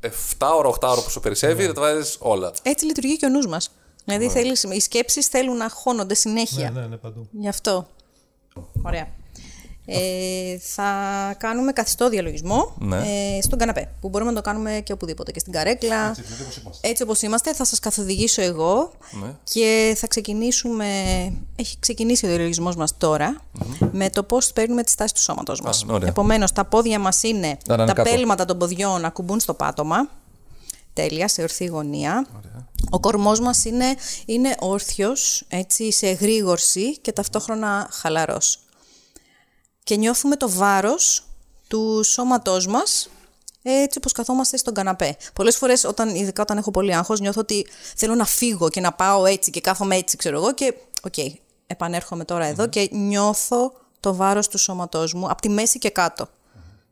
[0.00, 1.68] 7ωρο, 8ωρο που σου περισσεύει, Ναι.
[1.68, 2.52] να τα βάζεις όλα.
[2.62, 3.70] Έτσι λειτουργεί και ο νους μας.
[4.04, 6.70] Δηλαδή θέλεις, οι σκέψεις θέλουν να χώνονται συνέχεια.
[6.70, 7.28] Ναι, ναι, ναι, παντού.
[7.30, 7.86] Γι' αυτό.
[8.82, 9.06] Ωραία.
[9.86, 10.84] Ε, θα
[11.38, 12.96] κάνουμε καθιστό διαλογισμό Ναι.
[12.96, 16.16] ε, στον καναπέ, που μπορούμε να το κάνουμε και οπουδήποτε, και στην καρέκλα.
[16.80, 19.34] Έτσι όπως είμαστε, θα σας καθοδηγήσω εγώ Ναι.
[19.44, 20.86] και θα ξεκινήσουμε,
[21.56, 23.36] έχει ξεκινήσει ο διαλογισμός μας τωρα
[23.92, 25.82] με το πώς παίρνουμε τη στάση του σώματος μας.
[25.82, 26.08] Α, ωραία.
[26.08, 28.10] Επομένως, τα πόδια μας είναι, να είναι τα κάτω.
[28.10, 30.08] πέλματα των ποδιών να κουμπούν στο πάτωμα,
[30.92, 32.26] τέλεια, σε ορθή γωνία.
[32.90, 33.84] Ο κορμός μας είναι,
[34.26, 38.58] είναι όρθιος, έτσι, σε εγρήγορση και ταυτόχρονα χαλαρός.
[39.84, 41.24] Και νιώθουμε το βάρος
[41.68, 43.08] του σώματός μας
[43.62, 45.16] έτσι όπως καθόμαστε στον καναπέ.
[45.34, 47.66] Πολλές φορές, όταν, ειδικά όταν έχω πολύ άγχος, νιώθω ότι
[47.96, 50.54] θέλω να φύγω και να πάω έτσι και κάθομαι έτσι, ξέρω εγώ.
[50.54, 51.14] Και, οκέι,
[51.66, 56.28] επανέρχομαι τώρα εδώ και νιώθω το βάρος του σώματός μου από τη μέση και κάτω.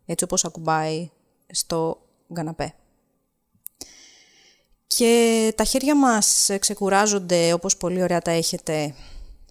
[0.07, 1.11] Έτσι όπως ακουμπάει
[1.53, 2.01] στο
[2.32, 2.74] καναπέ.
[4.86, 8.95] Και τα χέρια μας ξεκουράζονται όπως πολύ ωραία τα έχετε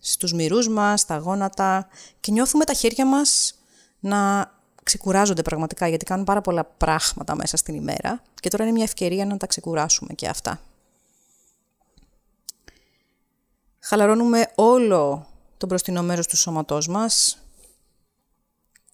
[0.01, 1.87] στους μυρούς μας, στα γόνατα
[2.19, 3.59] και νιώθουμε τα χέρια μας
[3.99, 4.51] να
[4.83, 9.25] ξεκουράζονται πραγματικά γιατί κάνουν πάρα πολλά πράγματα μέσα στην ημέρα και τώρα είναι μια ευκαιρία
[9.25, 10.59] να τα ξεκουράσουμε και αυτά.
[13.79, 15.27] Χαλαρώνουμε όλο
[15.57, 17.37] το μπροστινό μέρος του σώματός μας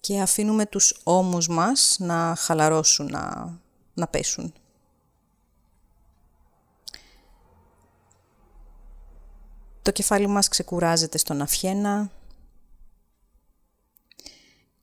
[0.00, 3.52] και αφήνουμε τους ώμους μας να χαλαρώσουν, να,
[3.94, 4.52] να πέσουν.
[9.82, 12.10] Το κεφάλι μας ξεκουράζεται στον αυχένα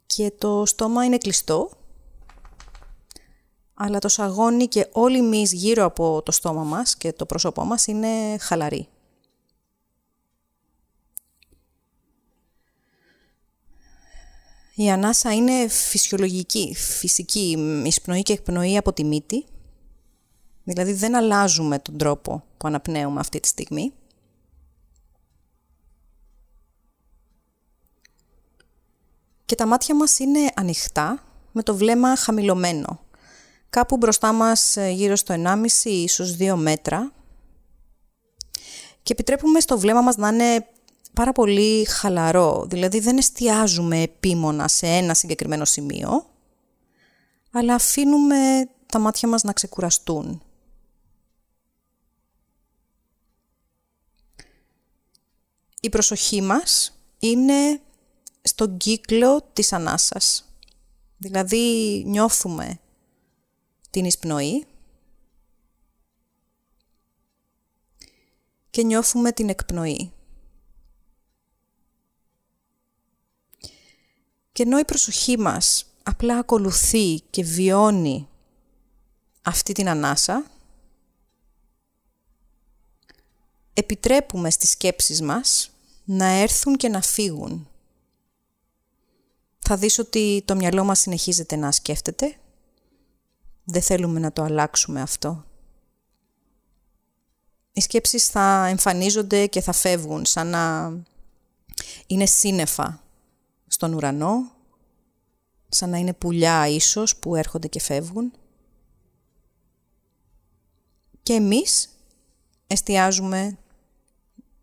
[0.05, 1.69] και το στόμα είναι κλειστό,
[3.73, 7.87] αλλά το σαγόνι και όλοι εμείς γύρω από το στόμα μας και το πρόσωπό μας
[7.87, 8.87] είναι χαλαροί.
[14.75, 19.45] Η ανάσα είναι φυσιολογική, φυσική, εισπνοή και εκπνοή από τη μύτη
[20.65, 23.93] Δηλαδή δεν αλλάζουμε τον τρόπο που αναπνέουμε αυτή τη στιγμή.
[29.45, 32.99] Και τα μάτια μας είναι ανοιχτά, με το βλέμμα χαμηλωμένο.
[33.69, 37.11] Κάπου μπροστά μας ε, γύρω στο 1,5 ή ίσως 2 μέτρα.
[39.03, 40.67] Και επιτρέπουμε στο βλέμμα μας να είναι
[41.13, 42.65] πάρα πολύ χαλαρό.
[42.69, 46.25] Δηλαδή δεν εστιάζουμε επίμονα σε ένα συγκεκριμένο σημείο,
[47.51, 50.41] αλλά αφήνουμε τα μάτια μας να ξεκουραστούν.
[55.79, 57.81] Η προσοχή μας είναι
[58.47, 60.49] στον κύκλο της ανάσας.
[61.17, 62.79] Δηλαδή νιώθουμε
[63.89, 64.65] την εισπνοή
[68.69, 70.11] και νιώθουμε την εκπνοή.
[74.51, 78.27] Και ενώ η προσοχή μας απλά ακολουθεί και βιώνει
[79.41, 80.51] αυτή την ανάσα,
[83.73, 85.71] επιτρέπουμε στις σκέψεις μας
[86.03, 87.69] να έρθουν και να φύγουν.
[89.67, 92.35] Θα δεις ότι το μυαλό μας συνεχίζεται να σκέφτεται.
[93.63, 95.45] Δεν θέλουμε να το αλλάξουμε αυτό.
[97.71, 100.93] Οι σκέψεις θα εμφανίζονται και θα φεύγουν σαν να
[102.07, 103.03] είναι σύννεφα
[103.67, 104.51] στον ουρανό,
[105.69, 108.33] σαν να είναι πουλιά ίσως που έρχονται και φεύγουν.
[111.23, 111.89] Και εμείς
[112.67, 113.57] εστιάζουμε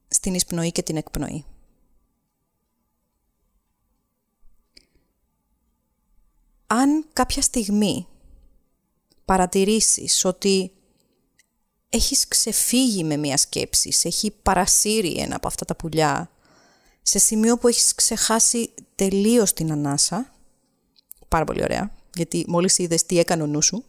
[0.09, 1.44] στην εισπνοή και την εκπνοή.
[6.75, 8.07] Αν κάποια στιγμή
[9.25, 10.73] παρατηρήσεις ότι
[11.89, 16.31] έχεις ξεφύγει με μία σκέψη, σε έχει παρασύρει ένα από αυτά τα πουλιά,
[17.03, 20.35] σε σημείο που έχεις ξεχάσει τελείως την ανάσα,
[21.29, 23.85] πάρα πολύ ωραία, γιατί μόλις είδες τι έκανε ο νους σου,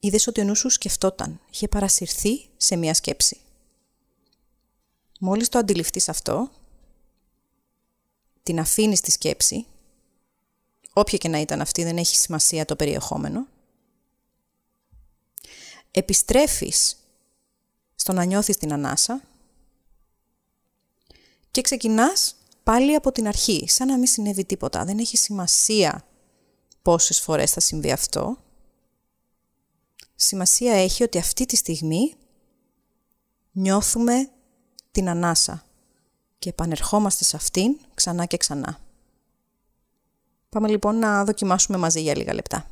[0.00, 3.36] είδες ότι ο νους σου σκεφτόταν, είχε παρασυρθεί σε μία σκέψη.
[5.20, 6.50] Μόλις το αντιληφθείς αυτό,
[8.42, 9.66] την αφήνεις τη σκέψη,
[10.98, 13.46] όποια και να ήταν αυτή, δεν έχει σημασία το περιεχόμενο,
[15.90, 16.96] επιστρέφεις
[17.94, 19.22] στο να νιώθεις την ανάσα
[21.50, 24.84] και ξεκινάς πάλι από την αρχή, σαν να μην συνέβη τίποτα.
[24.84, 26.04] Δεν έχει σημασία
[26.82, 28.36] πόσες φορές θα συμβεί αυτό.
[30.14, 32.14] Σημασία έχει ότι αυτή τη στιγμή
[33.52, 34.30] νιώθουμε
[34.90, 35.64] την ανάσα
[36.38, 38.87] και επανερχόμαστε σε αυτήν ξανά και ξανά.
[40.50, 42.64] Πάμε λοιπόν να δοκιμάσουμε μαζί για λίγα λεπτά.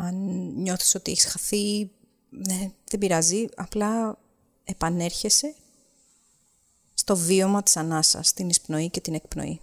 [0.00, 0.14] Αν
[0.56, 1.90] νιώθεις ότι έχεις χαθεί,
[2.28, 3.46] ναι, δεν πειράζει.
[3.56, 4.18] Απλά
[4.64, 5.54] επανέρχεσαι
[6.94, 9.60] στο βίωμα της ανάσας, την εισπνοή και την εκπνοή.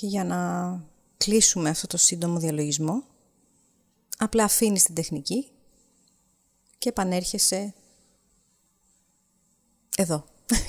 [0.00, 0.80] Και για να
[1.16, 3.02] κλείσουμε αυτό το σύντομο διαλογισμό,
[4.18, 5.46] απλά αφήνεις την τεχνική
[6.78, 7.74] και επανέρχεσαι
[9.96, 10.24] εδώ.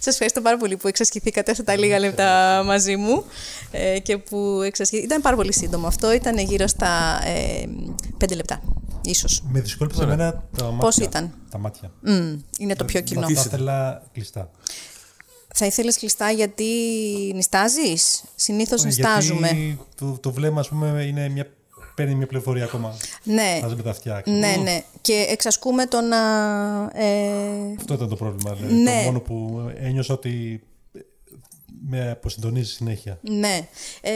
[0.00, 3.24] Σας ευχαριστώ πάρα πολύ που εξασκηθήκατε αυτά τα λίγα λεπτά μαζί μου
[3.70, 5.12] ε, και που εξασκηθήκατε.
[5.12, 7.68] Ήταν πάρα πολύ σύντομο αυτό, ήταν γύρω στα ε,
[8.18, 8.62] πέντε λεπτά,
[9.02, 9.42] ίσως.
[9.48, 10.78] Με δυσκόλυψε εμένα τα μάτια.
[10.78, 11.92] Πώς ήταν; Τα μάτια.
[12.00, 13.26] Μμ, είναι το πιο κοινό.
[13.26, 14.50] Θα ήθελα κλειστά.
[15.60, 16.64] Θα ήθελες κλειστά γιατί
[17.34, 19.46] νιστάζεις; Συνήθως Ε, νιστάζουμε.
[19.46, 21.46] Γιατί το, το βλέμμα, ας πούμε, είναι μια,
[21.94, 22.96] παίρνει μια πληροφορία ακόμα.
[23.22, 24.20] Ναι, Βάζει με τα αυτιά.
[24.20, 24.38] ξέρω.
[24.38, 24.82] ναι, ναι.
[25.00, 26.16] Και εξασκούμε το να...
[26.94, 28.54] Ε, Αυτό ήταν το πρόβλημα.
[28.54, 28.74] δηλαδή.
[28.74, 28.98] Ναι.
[28.98, 30.62] Το μόνο που ένιωσα ότι
[31.90, 33.18] με αποσυντονίζει συνέχεια.
[33.20, 33.68] Ναι.
[34.00, 34.12] Ε,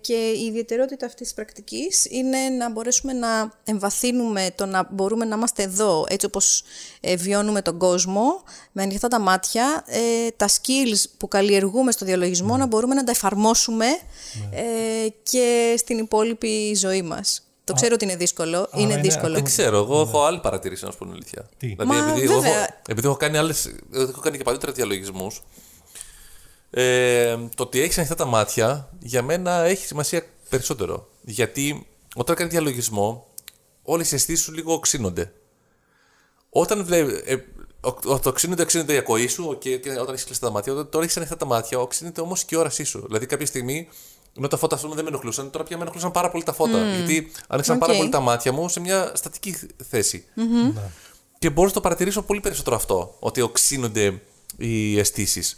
[0.00, 5.36] και η ιδιαιτερότητα αυτής της πρακτικής είναι να μπορέσουμε να εμβαθύνουμε το να μπορούμε να
[5.36, 6.62] είμαστε εδώ έτσι όπως
[7.00, 12.56] ε, βιώνουμε τον κόσμο με ανοιχτά τα μάτια, ε, τα skills που καλλιεργούμε στο διαλογισμό
[12.56, 13.86] να μπορούμε να τα εφαρμόσουμε
[14.50, 14.62] ε,
[15.22, 17.40] και στην υπόλοιπη ζωή μας.
[17.64, 19.34] Το ξέρω ότι είναι δύσκολο, είναι είναι δύσκολο.
[19.34, 21.48] Δεν ξέρω, εγώ έχω άλλη παρατήρηση να σου πω την αλήθεια.
[21.58, 22.58] Τι; Δηλαδή, Μα, επειδή, εγώ βέβαια.
[22.58, 25.42] έχω, επειδή έχω κάνει, άλλες, έχω κάνει και παλιότερα διαλογισμούς,
[26.70, 31.08] ε, το ότι έχεις ανοιχτά τα μάτια για μένα έχει σημασία περισσότερο.
[31.22, 33.26] Γιατί όταν κάνει διαλογισμό,
[33.82, 35.32] όλες οι αισθήσεις σου λίγο οξύνονται.
[36.50, 37.22] Όταν βλέπει.
[37.24, 37.34] Ε,
[37.80, 40.72] ο- ο- το οξύνονται, οξύνονται η ακοή σου και, και όταν έχεις κλειστά τα μάτια.
[40.72, 43.02] Όταν τώρα έχεις ανοιχτά τα μάτια, οξύνεται όμως και η όρασή σου.
[43.06, 43.88] Δηλαδή κάποια στιγμή,
[44.36, 46.52] ενώ τα φώτα ας πούμε, δεν με ενοχλούσαν, τώρα πια με ενοχλούσαν πάρα πολύ τα
[46.52, 46.84] φώτα.
[46.96, 47.98] Γιατί άνοιξαν πάρα Οκ.
[47.98, 49.56] πολύ τα μάτια μου σε μια στατική
[49.88, 50.24] θέση.
[51.38, 54.20] Και μπορώ να το παρατηρήσω πολύ περισσότερο αυτό, ότι οξύνονται
[54.56, 55.54] οι αισθήσεις.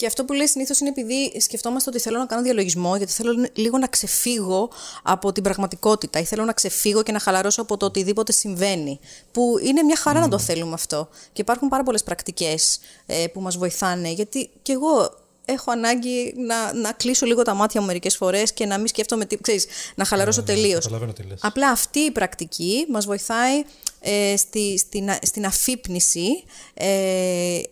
[0.00, 3.48] Και αυτό που λέει συνήθως είναι επειδή σκεφτόμαστε ότι θέλω να κάνω διαλογισμό, γιατί θέλω
[3.52, 4.70] λίγο να ξεφύγω
[5.02, 9.00] από την πραγματικότητα ή θέλω να ξεφύγω και να χαλαρώσω από το οτιδήποτε συμβαίνει.
[9.32, 11.08] Που είναι μια χαρά να το θέλουμε αυτό.
[11.32, 15.19] Και υπάρχουν πάρα πολλές πρακτικές ε, που μας βοηθάνε, γιατί κι εγώ
[15.50, 19.24] έχω ανάγκη να, να κλείσω λίγο τα μάτια μου μερικές φορές και να μην σκέφτομαι
[19.24, 19.36] τι.
[19.36, 20.84] Ξέρεις, να χαλαρώσω τελείως.
[20.84, 21.38] Καταλαβαίνω τι λες.
[21.42, 23.62] Απλά αυτή η πρακτική μας βοηθάει
[24.00, 26.44] ε, στη, στην, α- στην αφύπνιση
[26.74, 26.86] ε,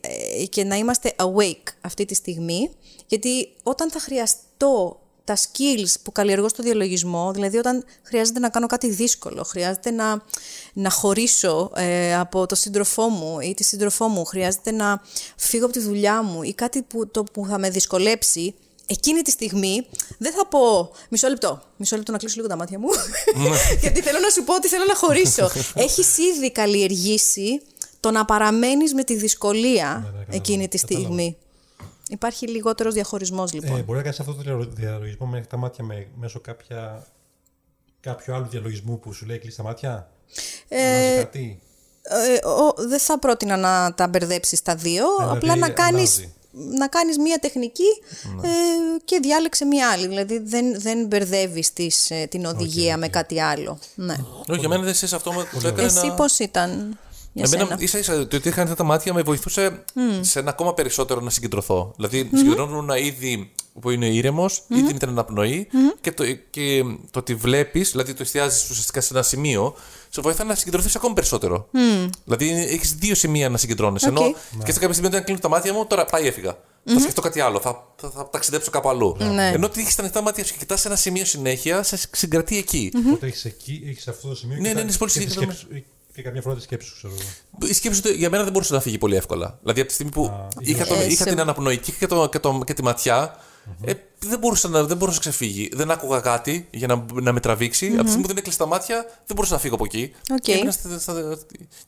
[0.01, 2.70] ε, και να είμαστε awake αυτή τη στιγμή.
[3.07, 8.66] Γιατί όταν θα χρειαστώ τα skills που καλλιεργώ στο διαλογισμό, δηλαδή όταν χρειάζεται να κάνω
[8.66, 10.22] κάτι δύσκολο, χρειάζεται να,
[10.72, 15.03] να χωρίσω ε, από το σύντροφό μου ή τη σύντροφό μου, χρειάζεται να
[15.37, 18.55] φύγω από τη δουλειά μου ή κάτι που, το, που θα με δυσκολέψει,
[18.87, 19.87] εκείνη τη στιγμή
[20.18, 22.89] δεν θα πω μισό λεπτό, μισό λεπτό να κλείσω λίγο τα μάτια μου,
[23.83, 25.51] γιατί θέλω να σου πω ότι θέλω να χωρίσω.
[25.85, 27.62] Έχεις ήδη καλλιεργήσει
[28.01, 31.07] το να παραμένεις με τη δυσκολία εκείνη τη κατάλαβα.
[31.07, 31.37] στιγμή.
[32.09, 33.78] Υπάρχει λιγότερος διαχωρισμός λοιπόν.
[33.78, 37.06] Ε, μπορεί να κάνεις αυτό το διαλο- διαλογισμό με τα μάτια με, μέσω κάποια,
[38.00, 40.11] κάποιου άλλου διαλογισμού που σου λέει κλείσει τα μάτια;
[40.68, 41.61] Ε, κάτι;
[42.02, 46.32] Ε, ο- δεν θα πρότεινα να τα μπερδέψεις τα δύο, δηλαδή απλά να κάνεις, αλλάζει.
[46.78, 48.02] να κάνεις μία τεχνική
[48.42, 48.48] ε,
[49.04, 50.06] και διάλεξε μία άλλη.
[50.06, 53.78] Δηλαδή δεν, δεν μπερδεύεις τις, ε, την οδηγία με κάτι άλλο.
[53.94, 54.16] Ναι.
[54.48, 56.14] Όχι, για μένα δεν σε αυτό μου το έκανε Εσύ να...
[56.14, 56.98] πώς ήταν;
[57.39, 57.82] Για Εμένα σένα.
[57.82, 59.84] ίσα ίσα το ότι είχα ανοιχτά τα μάτια με βοηθούσε
[60.20, 61.93] σε ένα ακόμα περισσότερο να συγκεντρωθώ.
[61.97, 65.68] Δηλαδή, συγκεντρώνουν ήδη που είναι ήρεμος, ήδη ήταν αναπνοή
[66.01, 69.74] και, το, και το ότι βλέπεις, δηλαδή το εστιάζεις ουσιαστικά σε ένα σημείο,
[70.09, 71.68] σε βοηθάει να συγκεντρωθείς ακόμα περισσότερο.
[72.24, 74.09] Δηλαδή, έχεις δύο σημεία να συγκεντρώνεσαι.
[74.09, 74.20] Ενώ
[74.64, 76.57] και σε κάποια στιγμή όταν κλείνω τα μάτια μου, τώρα πάει έφυγα.
[76.84, 79.16] Θα σκεφτώ κάτι άλλο, θα, θα, θα ταξιδέψω κάπου αλλού.
[79.34, 79.49] Ναι.
[79.55, 82.93] Ενώ ότι έχεις τα ανοιχτά μάτια σου και κοιτάς ένα σημείο συνέχεια, σε συγκρατεί εκεί.
[83.07, 84.57] Οπότε έχεις εκεί, έχεις αυτό το σημείο.
[84.57, 85.59] Ναι, και ναι, τα- ναι, πολύ και τη συγκεκριμένο.
[85.59, 85.84] σκέψη-
[86.19, 87.71] Και καμιά φορά τη σκέψη σου, ξέρω εγώ.
[87.71, 89.59] Η σκέψη του για μένα δεν μπορούσε να φύγει πολύ εύκολα.
[89.62, 92.29] Δηλαδή από τη στιγμή που Α, είχα, τον, Ε, είχα σε- την αναπνοϊκή και, το,
[92.29, 93.37] και, το, και τη ματιά,
[93.85, 95.71] ε, δεν, μπορούσα να, δεν μπορούσα να ξεφύγει.
[95.73, 98.66] Δεν άκουγα κάτι για να, να με τραβήξει Από τη στιγμή που δεν έκλεισα τα
[98.66, 100.12] μάτια, δεν μπορούσα να φύγω από εκεί.
[100.31, 100.39] Οκ.
[100.41, 101.39] Και, έμεινα στα- στα-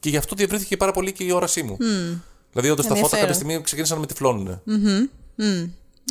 [0.01, 1.77] και γι' αυτό διευρύνθηκε πάρα πολύ και η όρασή μου.
[2.53, 3.21] Δηλαδή, όντως τα φώτα Ενδιαφέρον.
[3.21, 4.61] κάποια στιγμή ξεκίνησαν να με τυφλώνουν.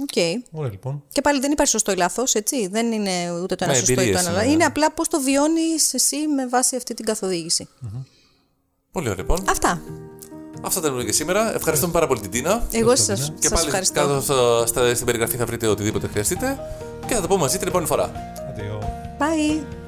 [0.01, 0.43] Οκ.
[0.51, 1.03] Ωραία, λοιπόν.
[1.11, 2.67] Και πάλι δεν υπάρχει σωστό ή λάθος, έτσι.
[2.67, 4.45] Δεν είναι ούτε το ένα Ναι, σωστό ή το εμπειρίες ένα λάθος.
[4.45, 4.53] είναι.
[4.53, 7.67] Είναι απλά πώς το βιώνεις εσύ με βάση αυτή την καθοδήγηση.
[8.91, 9.43] Πολύ ωραία, λοιπόν.
[9.49, 9.81] Αυτά.
[10.61, 11.55] Αυτά ήταν και σήμερα.
[11.55, 12.63] Ευχαριστούμε πάρα πολύ την Τίνα.
[12.71, 13.93] Εγώ σα Και πάλι ευχαριστώ.
[13.93, 16.59] κάτω στο- στα- στην περιγραφή θα βρείτε οτιδήποτε χρειαστείτε.
[17.07, 18.11] Και θα τα πούμε μαζί την επόμενη φορά.
[18.49, 18.79] Αντίο.
[19.19, 19.78] Bye.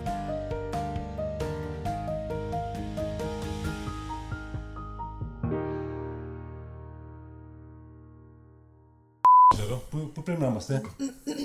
[9.71, 9.87] Ξέρω.
[9.89, 10.81] Πού, πού πρέπει να είμαστε;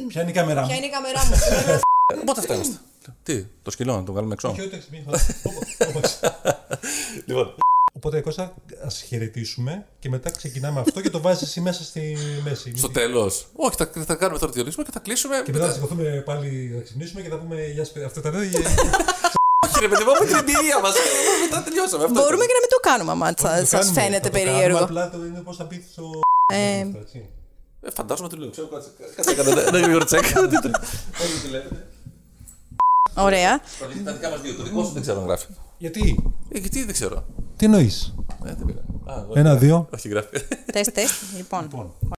[0.08, 1.34] Ποια είναι η κάμερα μου; Ποια είναι η καμερά μου;
[2.26, 2.78] Πότε αυτά είμαστε.
[3.22, 6.18] Τι, το σκυλό, να το βγάλουμε έξω; Όχι, όχι, όχι, όχι, όχι.
[7.26, 7.54] Λοιπόν,
[7.96, 8.54] Οπότε, Κώστα,
[8.84, 12.72] ας χαιρετήσουμε και μετά ξεκινάμε αυτό και το βάζεις εσύ μέσα στη μέση.
[12.76, 13.46] στο τέλος.
[13.56, 15.42] Όχι, θα, θα κάνουμε τώρα τη διορίσμα και θα κλείσουμε.
[15.44, 18.06] Και μετά θα σηκωθούμε πάλι να ξυπνήσουμε και θα πούμε Γεια σας, παιδιά.
[18.08, 18.34] Αυτό ήταν.
[18.34, 18.48] ε,
[19.72, 20.94] Κύριε παιδί μου, από την εμπειρία μας.
[21.50, 22.04] Μετά τελειώσαμε.
[22.04, 22.46] Αυτό Μπορούμε ήταν.
[22.46, 24.84] και να μην το κάνουμε, άμα το σας κάνουμε, φαίνεται θα το κάνουμε, περίεργο.
[24.84, 26.04] Απλά το είναι πώς θα μπει στο.
[27.86, 28.00] Ε, έτσι.
[28.00, 28.50] Ε, φαντάζομαι ότι λέω.
[28.50, 28.88] Ξέρω, κάτσε.
[29.16, 29.64] Κάτσε, κάτσε.
[29.68, 30.22] Ένα γρήγορο τσεκ.
[30.22, 31.86] Τι το- πώς το λέτε.
[33.16, 33.60] Ωραία.
[34.04, 34.54] Τα δικά μας δύο.
[34.54, 35.46] Το δικό σου δεν ξέρω αν γράφει.
[35.78, 37.24] Γιατί, Ε, γιατί δεν ξέρω.
[37.56, 38.14] τι εννοείς;
[38.46, 38.86] Ε, δεν πειράζει.
[39.06, 39.88] Α, εγώ- Ένα, δύο.
[39.94, 40.28] Όχι, γράφει.
[40.72, 41.14] τεστ, τεστ.
[41.36, 41.62] Λοιπόν.
[41.62, 41.92] Λοιπόν,